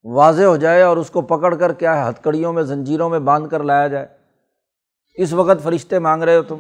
واضح 0.04 0.44
ہو 0.44 0.58
جائے 0.58 0.82
اور 0.82 0.98
اس 0.98 1.10
کو 1.10 1.22
پکڑ 1.22 1.56
کر 1.56 1.74
کیا 1.74 2.06
ہے، 2.06 2.10
ہتھکڑیوں 2.10 2.54
میں، 2.54 2.64
زنجیروں 2.64 3.10
میں 3.10 3.20
باندھ 3.20 3.50
کر 3.50 3.64
لایا 3.64 3.88
جائے۔ 3.88 4.08
اس 5.16 5.34
وقت 5.34 5.64
فرشتے 5.64 6.00
مانگ 6.00 6.24
رہے 6.24 6.38
ہو 6.38 6.44
تم۔ 6.44 6.60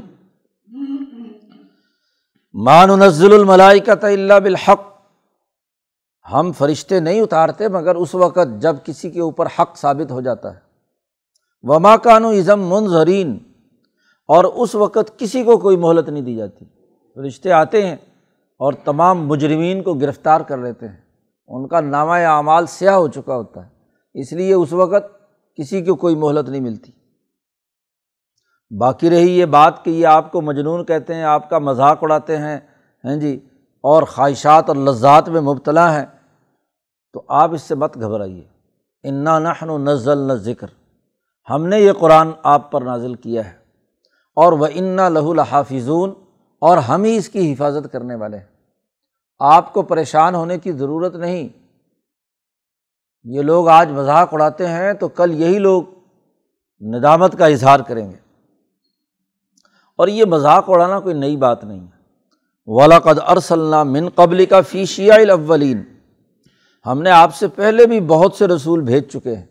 مان 2.54 2.89
نزل 2.89 3.34
الملائی 3.34 3.80
کا 3.80 3.93
اللہ 4.01 4.39
بالحق۔ 4.39 4.82
ہم 6.34 6.51
فرشتے 6.58 6.99
نہیں 6.99 7.21
اتارتے، 7.21 7.67
مگر 7.67 7.95
اس 7.95 8.15
وقت 8.15 8.62
جب 8.62 8.75
کسی 8.84 9.12
کے 9.12 9.21
اوپر 9.21 9.45
حق 9.60 9.78
ثابت 9.78 10.12
ہو 10.12 10.21
جاتا 10.21 10.54
ہے۔ 10.54 10.60
وما 11.63 11.97
کانو 11.97 12.28
ازم 12.28 12.62
منظرین 12.69 13.38
اور 14.28 14.43
اس 14.43 14.75
وقت 14.75 15.19
کسی 15.19 15.43
کو 15.43 15.58
کوئی 15.58 15.78
مہلت 15.78 16.10
نہیں 16.10 16.23
دی 16.23 16.36
جاتی۔ 16.36 16.65
رشتے 17.28 17.51
آتے 17.51 17.88
ہیں۔ 17.88 17.95
اور 18.57 18.73
تمام 18.73 19.27
مجرمین 19.27 19.83
کو 19.83 19.93
گرفتار 19.93 20.41
کر 20.41 20.57
لیتے 20.57 20.87
ہیں۔ 20.87 20.97
ان 21.47 21.67
کا 21.67 21.79
نامہ 21.79 22.11
اعمال 22.11 22.65
سیاہ 22.65 22.93
ہو 22.93 23.07
چکا 23.07 23.35
ہوتا 23.35 23.65
ہے، 23.65 23.69
اس 24.13 24.33
لیے 24.33 24.53
اس 24.53 24.73
وقت 24.73 25.05
کسی 25.55 25.81
کو 25.81 25.95
کوئی 25.95 26.15
مہلت 26.15 26.49
نہیں 26.49 26.61
ملتی۔ 26.61 26.91
باقی 28.77 29.09
رہی 29.09 29.39
یہ 29.39 29.45
بات 29.45 29.85
کہ 29.85 29.89
یہ 29.89 30.07
آپ 30.07 30.31
کو 30.31 30.41
مجنون 30.41 30.85
کہتے 30.85 31.15
ہیں، 31.15 31.23
آپ 31.23 31.49
کا 31.49 31.59
مذاق 31.59 31.99
اڑاتے 32.01 32.37
ہیں 32.37 32.59
ہیں 33.03 33.15
جی 33.15 33.39
اور 33.81 34.03
خواہشات 34.03 34.63
اور 34.67 34.75
لذات 34.75 35.29
میں 35.29 35.41
مبتلا 35.41 35.99
ہیں۔ 35.99 36.05
تو 37.13 37.23
آپ 37.27 37.53
اس 37.53 37.61
سے 37.61 37.75
مت 37.75 37.95
گھبرائیے۔ 37.95 38.43
انا 39.03 39.39
نحن 39.39 39.69
و 39.69 39.77
نزل 39.77 40.17
نہ 40.17 40.33
ذکر 40.33 40.67
ہم 41.49 41.65
نے 41.65 41.79
یہ 41.79 41.91
قرآن 41.91 42.31
آپ 42.43 42.71
پر 42.71 42.81
نازل 42.81 43.13
کیا 43.13 43.45
ہے۔ 43.45 43.57
اور 44.35 44.53
وہ 44.53 44.67
انا 44.73 45.09
لہو 45.09 45.31
الحافظون 45.31 46.13
اور 46.65 46.78
ہم 46.78 47.04
ہی 47.04 47.17
اس 47.17 47.30
کی 47.30 47.54
حفاظت 47.54 47.91
کرنے 47.91 48.15
والے 48.15 48.38
ہیں۔ 48.38 48.45
آپ 49.39 49.73
کو 49.73 49.82
پریشان 49.82 50.36
ہونے 50.36 50.58
کی 50.58 50.71
ضرورت 50.71 51.15
نہیں۔ 51.15 51.49
یہ 53.23 53.41
لوگ 53.41 53.67
آج 53.67 53.91
مذاق 53.91 54.34
اڑاتے 54.34 54.67
ہیں 54.67 54.93
تو 54.93 55.08
کل 55.08 55.41
یہی 55.41 55.60
لوگ 55.60 55.84
ندامت 56.82 57.38
کا 57.38 57.45
اظہار 57.45 57.80
کریں 57.80 58.12
گے۔ 58.12 58.15
اور 59.95 60.08
یہ 60.08 60.25
مذاق 60.25 60.65
اڑانا 60.67 60.99
کوئی 60.99 61.15
نئی 61.15 61.38
بات 61.38 61.63
نہیں 61.63 61.80
ہے۔ 61.80 61.95
ولاقد 62.65 63.19
ارسلنا 63.28 63.84
من 63.84 64.10
قبل 64.10 64.45
کا 64.45 64.62
فیشیا 64.62 65.15
الاولین 65.15 65.84
ہم 66.86 67.01
نے 67.01 67.10
آپ 67.10 67.36
سے 67.36 67.47
پہلے 67.47 67.86
بھی 67.86 68.01
بہت 68.01 68.34
سے 68.34 68.47
رسول 68.47 68.82
بھیج 68.82 69.04
چکے 69.04 69.36
ہیں۔ 69.36 69.45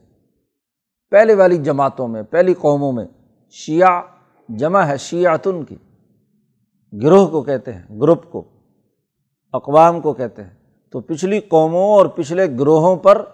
پہلے 1.11 1.35
والی 1.35 1.59
جماعتوں 1.59 2.09
میں، 2.09 2.23
پہلی 2.23 2.55
قوموں 2.55 2.93
میں 2.93 3.05
شیعہ 3.51 4.03
جمع 4.49 4.81
ہے، 4.81 4.97
شیعتن 4.97 5.65
کی۔ 5.65 5.77
گروہ 7.03 7.27
کو 7.27 7.43
کہتے 7.43 7.73
ہیں، 7.73 8.01
گروپ 8.01 8.33
کو، 8.33 8.45
اقوام 9.53 10.01
کو 10.01 10.13
کہتے 10.13 10.43
ہیں۔ 10.43 10.51
تو 10.91 11.01
پچھلی 11.01 11.41
قوموں 11.41 11.95
اور 11.95 12.07
پچھلے 12.07 12.59
گروہوں 12.59 12.97
پر 12.97 13.25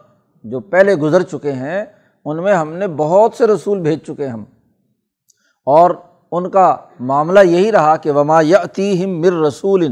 جو 0.44 0.60
پہلے 0.60 0.94
گزر 0.94 1.22
چکے 1.22 1.52
ہیں، 1.52 1.84
ان 2.24 2.42
میں 2.42 2.54
ہم 2.54 2.72
نے 2.72 2.86
بہت 2.86 3.34
سے 3.34 3.46
رسول 3.46 3.80
بھیج 3.80 3.98
چکے 3.98 4.26
ہم۔ 4.26 4.44
اور 5.66 5.90
ان 6.32 6.50
کا 6.50 6.76
معاملہ 7.00 7.40
یہی 7.40 7.72
رہا 7.72 7.96
کہ 7.96 8.10
وما 8.10 8.40
یتیم 8.40 9.20
مر 9.20 9.32
رسول۔ 9.32 9.86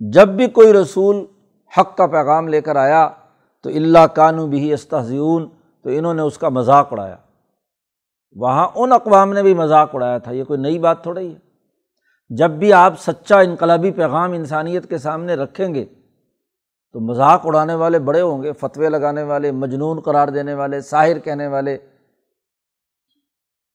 جب 0.00 0.28
بھی 0.28 0.46
کوئی 0.46 0.72
رسول 0.72 1.24
حق 1.78 1.96
کا 1.96 2.06
پیغام 2.06 2.48
لے 2.48 2.60
کر 2.60 2.76
آیا، 2.76 3.10
تو 3.62 3.70
اللہ 3.70 4.06
کانو 4.06 4.46
بھی 4.46 4.72
استحزیون 4.72 5.48
تو 5.82 5.90
انہوں 5.90 6.14
نے 6.14 6.22
اس 6.22 6.38
کا 6.38 6.48
مذاق 6.48 6.92
اڑایا۔ 6.92 7.16
وہاں 8.36 8.68
ان 8.74 8.92
اقوام 8.92 9.32
نے 9.32 9.42
بھی 9.42 9.54
مذاق 9.54 9.94
اڑایا 9.94 10.18
تھا، 10.18 10.32
یہ 10.32 10.44
کوئی 10.44 10.60
نئی 10.60 10.78
بات 10.78 11.02
تھوڑی 11.02 11.34
ہے۔ 11.34 11.51
جب 12.28 12.50
بھی 12.50 12.72
آپ 12.72 13.00
سچا 13.00 13.40
انقلابی 13.40 13.90
پیغام 13.90 14.32
انسانیت 14.32 14.88
کے 14.88 14.98
سامنے 14.98 15.34
رکھیں 15.34 15.74
گے، 15.74 15.84
تو 16.92 17.00
مذاق 17.00 17.40
اڑانے 17.44 17.74
والے 17.74 17.98
بڑے 17.98 18.20
ہوں 18.20 18.42
گے، 18.42 18.52
فتوے 18.52 18.88
لگانے 18.88 19.22
والے، 19.22 19.50
مجنون 19.50 20.00
قرار 20.00 20.28
دینے 20.28 20.54
والے، 20.54 20.80
ساحر 20.80 21.18
کہنے 21.18 21.46
والے۔ 21.46 21.76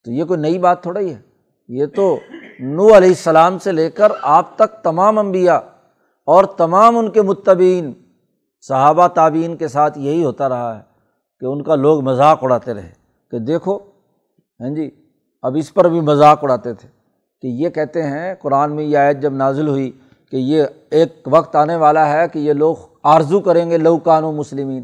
تو 0.03 0.12
یہ 0.12 0.23
کوئی 0.23 0.39
نئی 0.39 0.60
بات 0.60 0.81
تھوڑا 0.81 0.99
ہی 0.99 1.13
ہے۔ 1.13 1.21
یہ 1.67 1.86
تو 1.86 2.19
نو 2.60 2.88
علیہ 2.88 3.10
السلام 3.10 3.60
سے 3.60 3.71
لے 3.71 3.91
کر 3.91 4.12
آپ 4.21 4.55
تک 4.55 4.83
تمام 4.83 5.19
انبیاء 5.19 5.60
اور 6.25 6.43
تمام 6.43 6.97
ان 6.97 7.12
کے 7.12 7.21
متبین 7.21 7.93
صحابہ 8.62 9.07
تعبین 9.07 9.57
کے 9.57 9.67
ساتھ 9.67 9.97
یہی 9.97 10.23
ہوتا 10.23 10.49
رہا 10.49 10.77
ہے 10.77 10.81
کہ 11.39 11.45
ان 11.45 11.63
کا 11.63 11.75
لوگ 11.75 12.01
مذاق 12.01 12.43
اڑاتے 12.43 12.73
رہے۔ 12.73 12.91
کہ 13.31 13.39
دیکھو 13.39 13.77
ہاں 14.60 14.75
جی 14.75 14.91
اب 15.41 15.55
اس 15.55 15.73
پر 15.73 15.89
بھی 15.89 16.01
مذاق 16.01 16.39
اڑاتے 16.41 16.73
تھے۔ 16.73 16.96
کہ 17.41 17.47
یہ 17.47 17.69
کہتے 17.69 18.04
ہیں، 18.04 18.36
قرآن 18.36 18.76
میں 18.76 18.84
یہ 18.84 18.97
آیت 18.97 19.21
جب 19.21 19.34
نازل 19.34 19.67
ہوئی 19.67 19.91
کہ 20.32 20.36
یہ 20.36 20.63
ایک 20.89 21.28
وقت 21.32 21.56
آنے 21.56 21.76
والا 21.76 22.10
ہے 22.13 22.28
کہ 22.28 22.39
یہ 22.39 22.54
لوگ 22.54 22.76
آرزو 23.04 23.39
کریں 23.39 23.69
گے، 23.69 23.78
لو 23.78 23.97
کانو 23.97 24.32
مسلمین۔ 24.32 24.84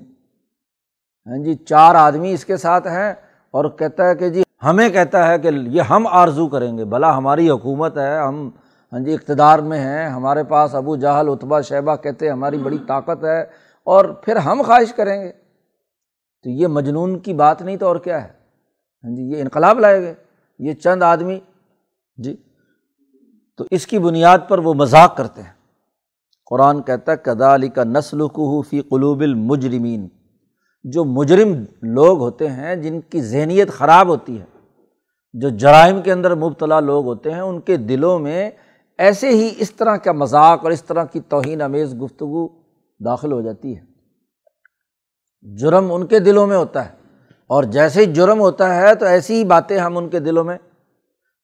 ہاں 1.28 1.38
جی 1.38 1.54
چار 1.54 1.96
آدمی 1.96 2.34
اس 2.34 2.46
کے 2.46 2.58
ساتھ 2.58 2.88
ہیں 2.88 3.13
اور 3.52 3.66
کہتا 3.66 4.10
ہے 4.10 4.16
کہ 4.16 4.30
جی 4.30 4.44
ہمیں 4.63 4.89
کہتا 4.89 5.28
ہے 5.28 5.39
کہ 5.39 5.48
یہ 5.48 5.82
ہم 5.82 6.08
آرزو 6.08 6.48
کریں 6.48 6.78
گے۔ 6.78 6.86
بھلا 6.86 7.18
ہماری 7.18 7.50
حکومت 7.50 7.98
ہے، 7.98 8.18
ہم 8.18 8.50
ہاں 8.92 9.00
جی 9.00 9.13
اقتدار 9.13 9.60
میں 9.60 9.80
ہیں، 9.80 10.08
ہمارے 10.08 10.44
پاس 10.44 10.76
ابو 10.76 10.96
جہل 10.96 11.30
اتبا 11.30 11.62
شیبہ 11.62 11.96
کہتے 11.96 12.26
ہیں، 12.26 12.34
ہماری 12.34 12.58
بڑی 12.58 12.78
طاقت 12.88 13.24
ہے 13.24 13.42
اور 13.84 14.06
پھر 14.06 14.36
ہم 14.36 14.62
خواہش 14.66 14.94
کریں 14.94 15.24
گے۔ 15.24 15.32
تو 16.42 16.50
یہ 16.50 16.68
مجنون 16.68 17.20
کی 17.20 17.34
بات 17.34 17.62
نہیں 17.62 17.78
تو 17.78 17.88
اور 17.88 17.96
کیا 17.96 18.24
ہے؟ 18.24 18.28
ہاں 19.04 19.16
جی 19.16 19.24
یہ 19.24 19.42
انقلاب 19.42 19.80
لائے 19.80 20.02
گئے، 20.02 20.13
یہ 20.60 20.74
چند 20.74 21.04
آدمی 21.04 21.39
جی؟ 22.17 22.36
تو 23.58 23.65
اس 23.71 23.88
کی 23.88 23.99
بنیاد 23.99 24.39
پر 24.47 24.58
وہ 24.58 24.73
مذاق 24.73 25.17
کرتے 25.17 25.41
ہیں۔ 25.41 25.54
قرآن 26.45 26.82
کہتا 26.82 27.12
ہے 27.12 27.17
کدا 27.23 27.56
علی 27.56 27.67
کا 27.67 27.84
نسل 27.84 28.17
فی 28.69 28.82
قلوب 28.82 29.21
المجرمین 29.21 30.08
جو 30.84 31.06
مجرم 31.06 31.63
لوگ 31.82 32.19
ہوتے 32.19 32.49
ہیں، 32.49 32.76
جن 32.76 33.02
کی 33.02 33.21
ذہنیت 33.21 33.69
خراب 33.69 34.08
ہوتی 34.08 34.39
ہے، 34.39 34.45
جو 35.34 35.49
جرائم 35.49 36.02
کے 36.02 36.12
اندر 36.12 36.36
مبتلا 36.36 36.80
لوگ 36.80 37.06
ہوتے 37.06 37.32
ہیں، 37.32 37.39
ان 37.39 37.62
کے 37.62 37.78
دلوں 37.78 38.19
میں 38.19 38.52
ایسے 38.97 39.30
ہی 39.30 39.54
اس 39.58 39.71
طرح 39.71 39.95
کا 39.95 40.12
مذاق 40.12 40.63
اور 40.63 40.71
اس 40.71 40.84
طرح 40.84 41.04
کی 41.04 41.19
توہین 41.19 41.62
امیز 41.62 42.02
گفتگو 42.02 42.47
داخل 43.06 43.32
ہو 43.32 43.41
جاتی 43.41 43.78
ہے۔ 43.78 43.82
جرم 45.56 45.93
ان 45.93 46.06
کے 46.06 46.19
دلوں 46.19 46.47
میں 46.47 46.58
ہوتا 46.58 46.86
ہے۔ 46.86 46.91
اور 47.47 47.63
جیسے 47.63 48.06
ہی 48.06 48.13
جرم 48.13 48.39
ہوتا 48.39 48.76
ہے، 48.76 48.95
تو 48.95 49.06
ایسی 49.06 49.34
ہی 49.34 49.43
باتیں 49.43 49.78
ہم 49.78 49.97
ان 49.97 50.10
کے 50.10 50.19
دلوں 50.19 50.43
میں 50.43 50.58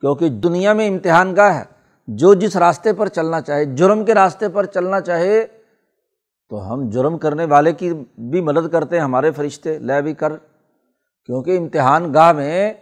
کیونکہ 0.01 0.29
دنیا 0.29 0.73
میں 0.73 0.87
امتحان 0.87 1.35
گاہ 1.35 1.59
ہے۔ 1.59 1.63
جو 2.07 2.33
جس 2.33 2.57
راستے 2.57 2.93
پر 2.93 3.07
چلنا 3.07 3.41
چاہے، 3.41 3.65
جرم 3.65 4.05
کے 4.05 4.13
راستے 4.13 4.49
پر 4.49 4.65
چلنا 4.65 5.01
چاہے، 5.01 5.45
تو 6.49 6.73
ہم 6.73 6.89
جرم 6.89 7.17
کرنے 7.17 7.45
والے 7.45 7.73
کی 7.73 7.93
بھی 8.17 8.41
مدد 8.41 8.69
کرتے 8.71 8.95
ہیں، 8.95 9.03
ہمارے 9.03 9.31
فرشتے، 9.31 9.79
لے 9.79 10.01
بھی 10.01 10.13
کر۔ 10.13 10.33
کیونکہ 11.25 11.57
امتحان 11.57 12.13
گاہ 12.13 12.31
میں 12.31 12.73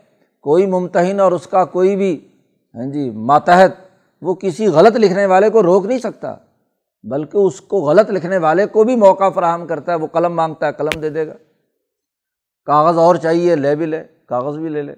کوئی 0.42 0.66
ممتحن 0.66 1.20
اور 1.20 1.32
اس 1.32 1.48
کا 1.48 1.66
کوئی 1.66 1.96
بھی 1.96 2.28
ہاں 2.76 2.86
جی 2.86 3.10
ماتحت، 3.10 3.72
وہ 4.22 4.34
کسی 4.34 4.68
غلط 4.68 4.96
لکھنے 4.96 5.26
والے 5.26 5.50
کو 5.50 5.64
روک 5.64 5.86
نہیں 5.86 6.00
سکتا، 6.00 6.36
بلکہ 7.04 7.38
اس 7.38 7.62
کو 7.62 7.78
غلط 7.78 8.10
لکھنے 8.10 8.38
والے 8.38 8.66
کو 8.66 8.84
بھی 8.84 8.96
موقع 8.96 9.30
فراہم 9.30 9.68
کرتا 9.68 9.92
ہے، 9.92 9.98
وہ 9.98 10.08
قلم 10.08 10.36
مانگتا 10.36 10.68
ہے، 10.68 10.72
قلم 10.72 11.00
دے 11.00 11.10
دے 11.10 11.28
گا۔ 11.28 11.34
کاغذ 12.66 12.98
اور 12.98 13.16
چاہیے، 13.16 13.56
لے 13.56 13.76
بھی 13.76 13.86
لے، 13.86 14.04
کاغذ 14.26 14.58
بھی 14.58 14.70
لے 14.70 14.82
لے۔ 14.82 14.96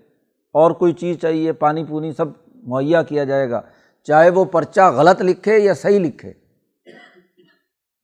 اور 0.55 0.71
کوئی 0.71 0.93
چیز 0.93 1.17
چاہیے، 1.21 1.53
پانی 1.53 1.83
پونی 1.83 2.11
سب 2.11 2.25
مہیا 2.53 3.03
کیا 3.03 3.23
جائے 3.23 3.49
گا، 3.49 3.61
چاہے 4.03 4.29
وہ 4.29 4.45
پرچہ 4.45 4.91
غلط 4.95 5.21
لکھے 5.21 5.57
یا 5.57 5.73
صحیح 5.73 5.99
لکھے۔ 5.99 6.33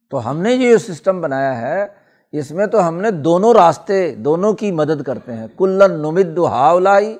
تو 0.09 0.29
ہم 0.29 0.41
نے 0.41 0.57
جو 0.57 0.63
یہ 0.63 0.77
سسٹم 0.77 1.21
بنایا 1.21 1.61
ہے، 1.61 1.85
اس 2.31 2.51
میں 2.51 2.65
تو 2.65 2.87
ہم 2.87 3.01
نے 3.01 3.11
دونوں 3.11 3.53
راستے، 3.53 4.15
دونوں 4.15 4.53
کی 4.53 4.71
مدد 4.71 5.03
کرتے 5.03 5.33
ہیں۔ 5.33 5.47
کلن 5.57 5.99
نمد 5.99 6.37
ہاولائی 6.37 7.17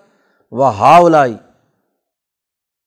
و 0.51 0.63
ہاولائی۔ 0.63 1.35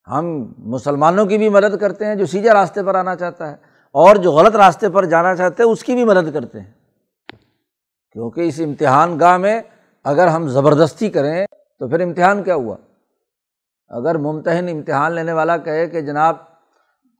ہم 0.06 0.26
مسلمانوں 0.58 1.26
کی 1.26 1.38
بھی 1.38 1.48
مدد 1.48 1.76
کرتے 1.80 2.06
ہیں 2.06 2.14
جو 2.14 2.26
سیدھے 2.26 2.50
راستے 2.50 2.82
پر 2.82 2.94
آنا 2.94 3.16
چاہتا 3.16 3.50
ہے، 3.50 3.56
اور 3.94 4.16
جو 4.16 4.32
غلط 4.32 4.56
راستے 4.56 4.88
پر 4.88 5.04
جانا 5.04 5.34
چاہتے 5.36 5.62
ہیں، 5.62 5.70
اس 5.70 5.84
کی 5.84 5.94
بھی 5.94 6.04
مدد 6.04 6.32
کرتے 6.32 6.60
ہیں۔ 6.60 6.72
کیونکہ 8.12 8.40
اس 8.40 8.60
امتحان 8.64 9.20
گاہ 9.20 9.36
میں 9.36 9.60
اگر 10.04 10.26
ہم 10.26 10.48
زبردستی 10.48 11.10
کریں 11.10 11.46
تو 11.78 11.88
پھر 11.88 12.00
امتحان 12.00 12.42
کیا 12.42 12.54
ہوا؟ 12.54 12.76
اگر 13.88 14.14
ممتحن 14.14 14.68
امتحان 14.68 15.12
لینے 15.12 15.32
والا 15.32 15.56
کہے 15.56 15.86
کہ 15.86 16.00
جناب 16.00 16.36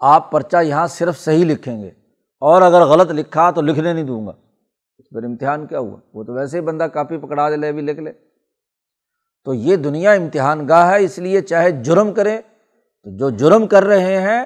آپ 0.01 0.31
پرچہ 0.31 0.57
یہاں 0.63 0.87
صرف 0.87 1.19
صحیح 1.19 1.45
لکھیں 1.45 1.83
گے 1.83 1.89
اور 2.41 2.63
اگر 2.63 2.81
غلط 2.81 3.11
لکھا 3.11 3.51
تو 3.51 3.61
لکھنے 3.61 3.93
نہیں 3.93 4.05
دوں 4.05 4.27
گا 4.27 4.33
پھر 5.11 5.25
امتحان 5.25 5.67
کیا 5.67 5.79
ہوا؟ 5.79 5.97
وہ 6.15 6.25
تو 6.25 6.33
ویسے 6.33 6.57
ہی 6.57 6.63
بندہ 6.63 6.85
کاپی 6.85 7.19
پکڑا 7.19 7.51
دے 7.51 7.57
لے 7.57 7.73
بھی 7.73 7.83
لکھ 7.83 8.01
لے۔ 8.01 8.13
تو 9.45 9.55
یہ 9.55 9.77
دنیا 9.77 10.13
امتحان 10.13 10.69
گاہ 10.69 10.91
ہے، 10.91 11.05
اس 11.05 11.19
لیے 11.19 11.41
چاہے 11.41 11.71
جرم 11.71 12.13
کرے 12.13 12.41
تو 13.03 13.17
جو 13.17 13.31
جرم 13.31 13.67
کر 13.67 13.85
رہے 13.85 14.21
ہیں، 14.21 14.45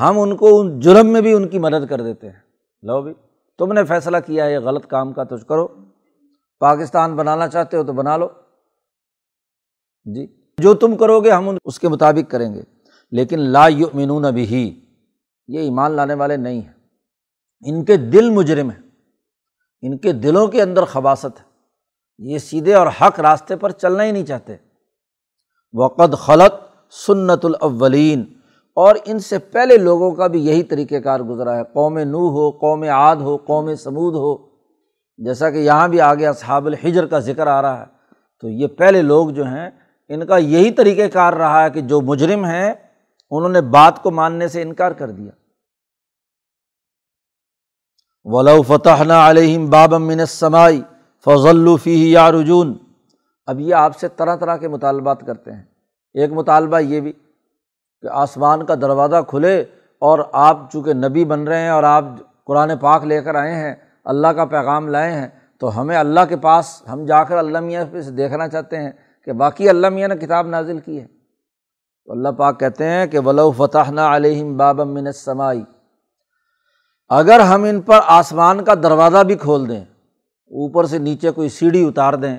ہم 0.00 0.20
ان 0.20 0.36
کو 0.36 0.60
ان 0.60 0.80
جرم 0.80 1.06
میں 1.06 1.20
بھی 1.20 1.32
ان 1.32 1.48
کی 1.48 1.58
مدد 1.58 1.90
کر 1.90 2.00
دیتے 2.00 2.26
ہیں۔ 2.26 2.40
لو 2.82 3.02
بھی، 3.02 3.14
تم 3.58 3.72
نے 3.72 3.84
فیصلہ 3.84 4.16
کیا 4.26 4.44
ہے، 4.44 4.52
یہ 4.52 4.58
غلط 4.58 4.86
کام 4.86 5.12
کا 5.12 5.24
تو 5.24 5.36
کرو۔ 5.36 5.68
پاکستان 6.58 7.16
بنانا 7.16 7.48
چاہتے 7.48 7.76
ہو 7.76 7.84
تو 7.84 7.92
بنا 7.92 8.16
لو۔ 8.16 8.28
جی۔ 10.04 10.26
جو 10.58 10.74
تم 10.74 10.96
کرو 10.96 11.20
گے، 11.20 11.30
ہم 11.30 11.56
اس 11.64 11.80
کے 11.80 11.88
مطابق 11.88 12.30
کریں 12.30 12.54
گے۔ 12.54 12.62
لیکن 13.10 13.40
لا 13.40 13.66
یؤمنون 13.66 14.24
ابھی 14.24 14.80
یہ 15.48 15.60
ایمان 15.60 15.92
لانے 15.92 16.14
والے 16.14 16.36
نہیں 16.36 16.60
ہیں۔ 16.60 16.72
ان 17.66 17.84
کے 17.84 17.96
دل 17.96 18.30
مجرم 18.30 18.70
ہیں۔ 18.70 18.80
ان 19.82 19.98
کے 19.98 20.12
دلوں 20.12 20.46
کے 20.46 20.62
اندر 20.62 20.84
خباصت 20.84 21.40
ہے۔ 21.40 21.44
یہ 22.18 22.38
سیدھے 22.38 22.74
اور 22.74 22.86
حق 23.00 23.20
راستے 23.20 23.56
پر 23.56 23.70
چلنا 23.70 24.04
ہی 24.04 24.12
نہیں 24.12 24.24
چاہتے۔ 24.24 24.56
وقد 25.72 26.14
خلط 26.14 26.54
سنت 26.92 27.44
الاولین۔ 27.44 28.24
اور 28.74 28.96
ان 29.04 29.18
سے 29.18 29.38
پہلے 29.38 29.76
لوگوں 29.76 30.10
کا 30.10 30.26
بھی 30.26 30.46
یہی 30.46 30.62
طریقۂ 30.62 30.96
کار 31.04 31.20
گزرا 31.20 31.56
ہے۔ 31.56 31.64
قوم 31.64 31.98
نو 31.98 32.28
ہو، 32.28 32.50
قوم 32.50 32.82
عاد 32.82 33.16
ہو، 33.16 33.36
قوم 33.36 33.74
سمود 33.74 34.14
ہو۔ 34.14 34.36
جیسا 35.18 35.50
کہ 35.50 35.58
یہاں 35.58 35.88
بھی 35.88 36.00
آگے 36.00 36.26
اصحاب 36.26 36.66
الحجر 36.66 37.06
کا 37.06 37.18
ذکر 37.18 37.46
آ 37.46 37.62
رہا 37.62 37.80
ہے۔ 37.80 37.86
تو 38.40 38.48
یہ 38.48 38.66
پہلے 38.66 39.02
لوگ 39.02 39.28
جو 39.28 39.44
ہیں 39.44 39.70
ان 40.08 40.26
کا 40.26 40.36
یہی 40.36 40.70
طریقۂ 40.70 41.12
کار 41.12 41.32
رہا 41.32 41.64
ہے 41.64 41.70
کہ 41.70 41.80
جو 41.80 42.00
مجرم 42.00 42.44
ہیں، 42.44 42.74
انہوں 43.30 43.48
نے 43.48 43.60
بات 43.60 44.02
کو 44.02 44.10
ماننے 44.10 44.48
سے 44.48 44.62
انکار 44.62 44.92
کر 44.92 45.10
دیا۔ 45.10 45.30
ولو 48.24 48.62
فتح 48.62 49.02
نہ 49.02 49.12
علیہم 49.12 49.70
بابم 49.70 50.06
من 50.06 50.26
سمائی 50.26 50.82
فضل 51.26 51.76
فی 51.82 52.12
یا 52.12 52.32
رجون 52.32 52.78
اب 53.46 53.60
یہ 53.60 53.74
آپ 53.74 53.96
سے 53.96 54.08
طرح 54.08 54.36
طرح 54.36 54.56
کے 54.56 54.68
مطالبات 54.68 55.20
کرتے 55.20 55.52
ہیں۔ 55.52 55.62
ایک 56.14 56.32
مطالبہ 56.32 56.78
یہ 56.78 57.00
بھی 57.00 57.12
کہ 58.00 58.06
آسمان 58.10 58.66
کا 58.66 58.74
دروازہ 58.74 59.22
کھلے 59.28 59.64
اور 59.98 60.18
آپ 60.32 60.72
چونکہ 60.72 60.94
نبی 60.94 61.24
بن 61.24 61.44
رہے 61.44 61.60
ہیں 61.60 61.68
اور 61.68 61.82
آپ 61.82 62.04
قرآن 62.44 62.78
پاک 62.80 63.04
لے 63.04 63.22
کر 63.22 63.34
آئے 63.34 63.54
ہیں، 63.54 63.74
اللہ 64.04 64.28
کا 64.28 64.44
پیغام 64.44 64.88
لائے 64.88 65.12
ہیں، 65.12 65.28
تو 65.58 65.80
ہمیں 65.80 65.96
اللہ 65.96 66.20
کے 66.28 66.36
پاس 66.36 66.82
ہم 66.92 67.04
جا 67.06 67.24
کر 67.24 67.36
اللہ 67.36 67.60
میاں 67.60 67.84
سے 68.04 68.10
دیکھنا 68.10 68.48
چاہتے 68.48 68.76
ہیں۔ 68.76 68.90
کہ 69.24 69.32
باقی 69.32 69.68
اللہ 69.68 69.88
میاں 69.88 70.08
نے 70.08 70.16
کتاب 70.16 70.46
نازل 70.48 70.78
کی 70.78 71.00
ہے۔ 71.00 71.06
تو 71.06 72.12
اللہ 72.12 72.28
پاک 72.28 72.60
کہتے 72.60 72.84
ہیں 72.84 73.06
کہ 73.06 73.18
ولو 73.18 73.50
فتح 73.50 73.90
نہ 73.90 74.00
علیہم 74.00 74.56
باب 74.56 74.80
من 74.80 75.12
سمائی 75.12 75.62
اگر 77.10 77.40
ہم 77.40 77.64
ان 77.64 77.80
پر 77.80 78.00
آسمان 78.06 78.64
کا 78.64 78.74
دروازہ 78.74 79.22
بھی 79.24 79.34
کھول 79.34 79.68
دیں، 79.68 79.80
اوپر 79.80 80.84
سے 80.84 80.98
نیچے 80.98 81.30
کوئی 81.30 81.48
سیڑھی 81.48 81.86
اتار 81.88 82.14
دیں 82.14 82.38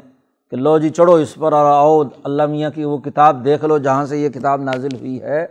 کہ 0.51 0.57
لو 0.57 0.77
جی 0.79 0.89
چڑھو 0.89 1.13
اس 1.13 1.35
پر 1.35 1.53
اور 1.53 1.65
آؤ، 1.65 2.01
اللہ 2.23 2.45
میاں 2.45 2.69
کی 2.69 2.83
وہ 2.83 2.97
کتاب 2.97 3.45
دیکھ 3.45 3.65
لو 3.65 3.77
جہاں 3.77 4.05
سے 4.05 4.17
یہ 4.17 4.29
کتاب 4.29 4.61
نازل 4.61 4.95
ہوئی 4.99 5.21
ہے۔ 5.21 5.45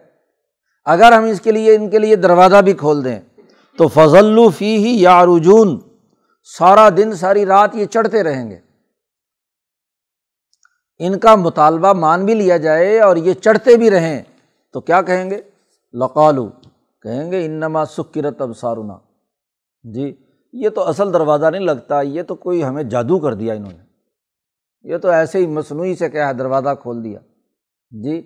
اگر 0.84 1.12
ہم 1.12 1.24
اس 1.24 1.40
کے 1.40 1.52
لیے، 1.52 1.74
ان 1.76 1.88
کے 1.90 1.98
لیے 1.98 2.16
دروازہ 2.16 2.56
بھی 2.56 2.72
کھول 2.72 3.04
دیں، 3.04 3.18
تو 3.78 3.88
فضل 3.88 4.38
فی 4.58 4.76
ہی 4.76 5.00
یا 5.02 5.24
رجون 5.26 5.78
سارا 6.58 6.88
دن، 6.96 7.12
ساری 7.12 7.46
رات 7.46 7.74
یہ 7.74 7.84
چڑھتے 7.84 8.22
رہیں 8.22 8.50
گے۔ 8.50 8.58
ان 10.98 11.18
کا 11.18 11.34
مطالبہ 11.34 11.92
مان 11.92 12.24
بھی 12.24 12.34
لیا 12.34 12.56
جائے 12.56 13.00
اور 13.00 13.16
یہ 13.16 13.34
چڑھتے 13.34 13.76
بھی 13.76 13.90
رہیں، 13.90 14.22
تو 14.72 14.80
کیا 14.80 15.02
کہیں 15.02 15.30
گے؟ 15.30 15.40
لقالو، 15.94 16.48
کہیں 17.02 17.30
گے 17.32 17.44
انما 17.44 17.84
سکرت 17.84 18.42
اب 18.42 18.56
سارنا 18.56 18.96
جی 19.82 20.14
یہ 20.52 20.68
تو 20.68 20.82
اصل 20.82 21.12
دروازہ 21.12 21.46
نہیں 21.46 21.62
لگتا، 21.62 22.00
یہ 22.02 22.22
تو 22.22 22.34
کوئی 22.34 22.64
ہمیں 22.64 22.82
جادو 22.82 23.18
کر 23.18 23.34
دیا 23.34 23.54
انہوں 23.54 23.72
نے۔ 23.72 23.84
یہ 24.82 24.96
تو 24.96 25.08
ایسے 25.08 25.38
ہی 25.38 25.46
مصنوعی 25.46 25.94
سے 25.94 26.08
کیا 26.10 26.28
ہے 26.28 26.34
دروازہ 26.34 26.74
کھول 26.82 27.04
دیا۔ 27.04 27.18
جی 27.90 28.20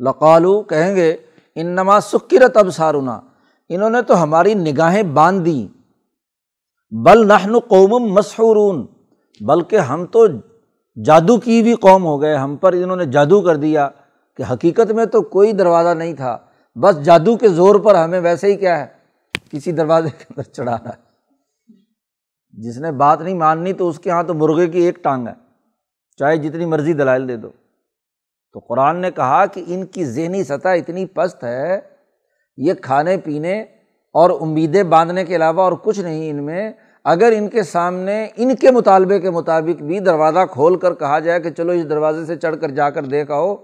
لقالو، 0.00 0.62
کہیں 0.62 0.94
گے 0.96 1.16
انما 1.54 2.00
سکرت 2.00 2.56
اب 2.56 2.70
سارنا 2.70 3.20
انہوں 3.68 3.90
نے 3.90 4.02
تو 4.02 4.22
ہماری 4.22 4.54
نگاہیں 4.54 5.02
باندھ 5.02 5.44
دیں۔ 5.44 5.66
بل 6.90 7.28
نہن 7.28 7.58
قوم 7.58 8.12
مسحورون، 8.14 8.86
بلکہ 9.40 9.76
ہم 9.76 10.06
تو 10.06 10.26
جادو 11.04 11.36
کی 11.40 11.62
بھی 11.62 11.74
قوم 11.74 12.04
ہو 12.04 12.20
گئے، 12.22 12.34
ہم 12.34 12.56
پر 12.56 12.72
انہوں 12.72 12.96
نے 12.96 13.04
جادو 13.06 13.40
کر 13.40 13.56
دیا 13.56 13.88
کہ 14.38 14.42
حقیقت 14.52 14.92
میں 14.92 15.04
تو 15.04 15.22
کوئی 15.22 15.52
دروازہ 15.52 15.94
نہیں 15.94 16.14
تھا، 16.14 16.36
بس 16.76 17.02
جادو 17.04 17.36
کے 17.36 17.48
زور 17.48 17.78
پر 17.80 17.94
ہمیں 17.94 18.20
ویسے 18.20 18.46
ہی 18.46 18.56
کیا 18.56 18.78
ہے، 18.80 18.86
کسی 19.50 19.72
دروازے 19.72 20.08
کے 20.08 20.24
اندر 20.30 20.42
چڑھانا 20.42 20.88
ہے۔ 20.88 21.08
جس 22.54 22.78
نے 22.78 22.92
بات 22.92 23.20
نہیں 23.20 23.34
ماننی 23.34 23.72
تو 23.72 23.88
اس 23.88 23.98
کے 23.98 24.10
یہاں 24.10 24.22
تو 24.22 24.34
مرغے 24.34 24.66
کی 24.66 24.80
ایک 24.80 25.02
ٹانگ 25.04 25.28
ہے، 25.28 25.32
چاہے 26.18 26.36
جتنی 26.36 26.64
مرضی 26.64 26.92
دلائل 26.92 27.28
دے 27.28 27.36
دو۔ 27.36 27.50
تو 28.54 28.58
قرآن 28.58 28.96
نے 28.96 29.10
کہا 29.10 29.44
کہ 29.46 29.64
ان 29.66 29.86
کی 29.86 30.04
ذہنی 30.04 30.44
سطح 30.44 30.68
اتنی 30.68 31.06
پست 31.06 31.44
ہے، 31.44 31.80
یہ 32.58 32.74
کھانے 32.74 33.16
پینے 33.16 33.60
اور 34.14 34.30
امیدیں 34.40 34.82
باندھنے 34.82 35.24
کے 35.24 35.36
علاوہ 35.36 35.62
اور 35.62 35.72
کچھ 35.82 36.00
نہیں، 36.00 36.30
ان 36.30 36.42
میں 36.42 36.72
اگر 37.04 37.32
ان 37.36 37.48
کے 37.48 37.62
سامنے، 37.62 38.26
ان 38.36 38.54
کے 38.56 38.70
مطالبے 38.70 39.18
کے 39.20 39.30
مطابق 39.30 39.82
بھی 39.82 39.98
دروازہ 40.00 40.44
کھول 40.50 40.78
کر 40.78 40.94
کہا 40.94 41.18
جائے 41.18 41.40
کہ 41.40 41.50
چلو 41.50 41.72
اس 41.72 41.88
دروازے 41.90 42.24
سے 42.26 42.36
چڑھ 42.36 42.56
کر 42.60 42.70
جا 42.70 42.88
کر 42.90 43.04
دیکھ 43.06 43.30
آؤ، 43.30 43.54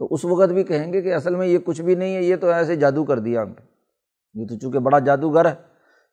تو 0.00 0.08
اس 0.10 0.24
وقت 0.24 0.52
بھی 0.52 0.62
کہیں 0.64 0.92
گے 0.92 1.02
کہ 1.02 1.14
اصل 1.14 1.34
میں 1.36 1.46
یہ 1.46 1.58
کچھ 1.64 1.80
بھی 1.82 1.94
نہیں 1.94 2.14
ہے، 2.16 2.22
یہ 2.22 2.36
تو 2.36 2.48
ایسے 2.50 2.76
جادو 2.76 3.04
کر 3.04 3.18
دیا 3.18 3.42
ہم 3.42 3.52
پہ 3.52 3.62
یہ 4.34 4.46
تو 4.46 4.58
چونکہ 4.58 4.78
بڑا 4.78 4.98
جادوگر 4.98 5.46
ہے۔ 5.46 5.54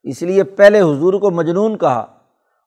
اس 0.06 0.22
لیے 0.22 0.44
پہلے 0.44 0.82
حضور 0.82 1.14
کو 1.22 1.32
مجنون 1.32 1.78
کہا، 1.78 2.06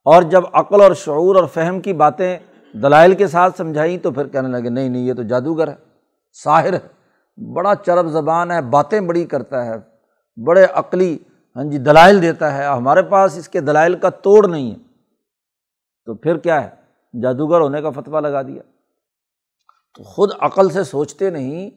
اور 0.06 0.22
جب 0.22 0.42
عقل 0.52 0.80
اور 0.80 0.92
شعور 0.94 1.36
اور 1.36 1.46
فہم 1.54 1.80
کی 1.80 1.92
باتیں 1.94 2.36
دلائل 2.74 3.14
کے 3.14 3.26
ساتھ 3.26 3.56
سمجھائیں 3.56 3.96
تو 3.98 4.10
پھر 4.10 4.26
کہنے 4.28 4.48
لگے، 4.48 4.68
نہیں 4.68 4.88
نہیں، 4.88 5.02
یہ 5.02 5.14
تو 5.14 5.22
جادوگر 5.22 5.68
ہے، 5.68 5.74
ساحر 6.36 6.72
ہے، 6.72 6.78
بڑا 7.38 7.74
چرب 7.76 8.08
زبان 8.10 8.50
ہے، 8.50 8.60
باتیں 8.70 9.00
بڑی 9.00 9.24
کرتا 9.26 9.64
ہے، 9.66 9.78
بڑے 10.36 10.64
عقلی 10.72 11.16
ہاں 11.56 11.64
جی 11.64 11.78
دلائل 11.78 12.22
دیتا 12.22 12.54
ہے۔ 12.54 12.64
ہمارے 12.64 13.02
پاس 13.02 13.36
اس 13.36 13.48
کے 13.48 13.60
دلائل 13.60 13.96
کا 13.96 14.10
توڑ 14.10 14.48
نہیں 14.48 14.70
ہے۔ 14.70 14.76
تو 16.04 16.14
پھر 16.14 16.38
کیا 16.38 16.64
ہے؟ 16.64 16.70
جادوگر 17.22 17.60
ہونے 17.60 17.82
کا 17.82 17.90
فتویٰ 17.90 18.20
لگا 18.20 18.42
دیا۔ 18.42 18.62
تو 19.94 20.02
خود 20.02 20.30
عقل 20.40 20.70
سے 20.70 20.84
سوچتے 20.84 21.30
نہیں، 21.30 21.70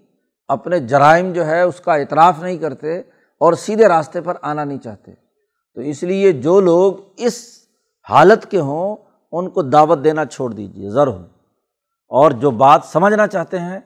اپنے 0.47 0.79
جرائم 0.79 1.33
جو 1.33 1.45
ہے 1.45 1.61
اس 1.61 1.79
کا 1.79 1.93
اعتراف 1.93 2.39
نہیں 2.39 2.57
کرتے 2.57 2.99
اور 3.39 3.53
سیدھے 3.53 3.87
راستے 3.87 4.21
پر 4.21 4.33
آنا 4.41 4.63
نہیں 4.63 4.77
چاہتے۔ 4.77 5.11
تو 5.75 5.81
اس 5.81 6.03
لیے 6.03 6.31
جو 6.31 6.59
لوگ 6.59 6.93
اس 7.17 7.59
حالت 8.09 8.51
کے 8.51 8.59
ہوں، 8.59 8.95
ان 9.31 9.49
کو 9.49 9.61
دعوت 9.61 9.99
دینا 10.03 10.25
چھوڑ 10.25 10.53
دیجیے 10.53 10.89
ضرور 10.89 11.19
اور 12.07 12.31
جو 12.31 12.51
بات 12.51 12.81
سمجھنا 12.85 13.27
چاہتے 13.27 13.59
ہیں، 13.59 13.79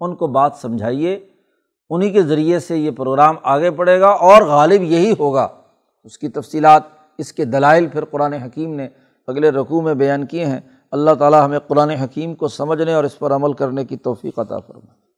ان 0.00 0.16
کو 0.16 0.26
بات 0.26 0.52
سمجھائیے۔ 0.56 1.28
انہیں 1.90 2.12
کے 2.12 2.22
ذریعے 2.22 2.58
سے 2.58 2.76
یہ 2.76 2.90
پروگرام 2.90 3.36
آگے 3.42 3.70
پڑے 3.70 4.00
گا 4.00 4.08
اور 4.08 4.42
غالب 4.42 4.82
یہی 4.82 5.12
ہوگا۔ 5.18 5.48
اس 6.04 6.18
کی 6.18 6.28
تفصیلات، 6.28 6.82
اس 7.18 7.32
کے 7.32 7.44
دلائل 7.44 7.86
پھر 7.86 8.04
قرآن 8.04 8.32
حکیم 8.32 8.74
نے 8.74 8.88
اگلے 9.26 9.50
رقوع 9.50 9.82
میں 9.82 9.94
بیان 9.94 10.26
کیے 10.26 10.46
ہیں۔ 10.46 10.60
اللہ 10.90 11.10
تعالیٰ 11.18 11.44
ہمیں 11.44 11.58
قرآن 11.58 11.90
حکیم 11.90 12.34
کو 12.34 12.48
سمجھنے 12.48 12.94
اور 12.94 13.04
اس 13.04 13.18
پر 13.18 13.30
عمل 13.30 13.52
کرنے 13.52 13.84
کی 13.84 13.96
توفیق 13.96 14.38
عطا 14.38 14.58
فرمائے۔ 14.58 15.08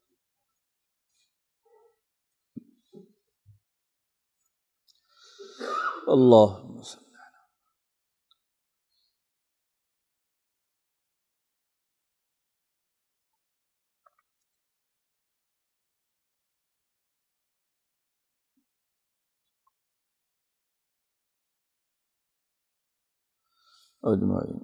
اللہ 6.06 6.69
اجمعین 24.04 24.60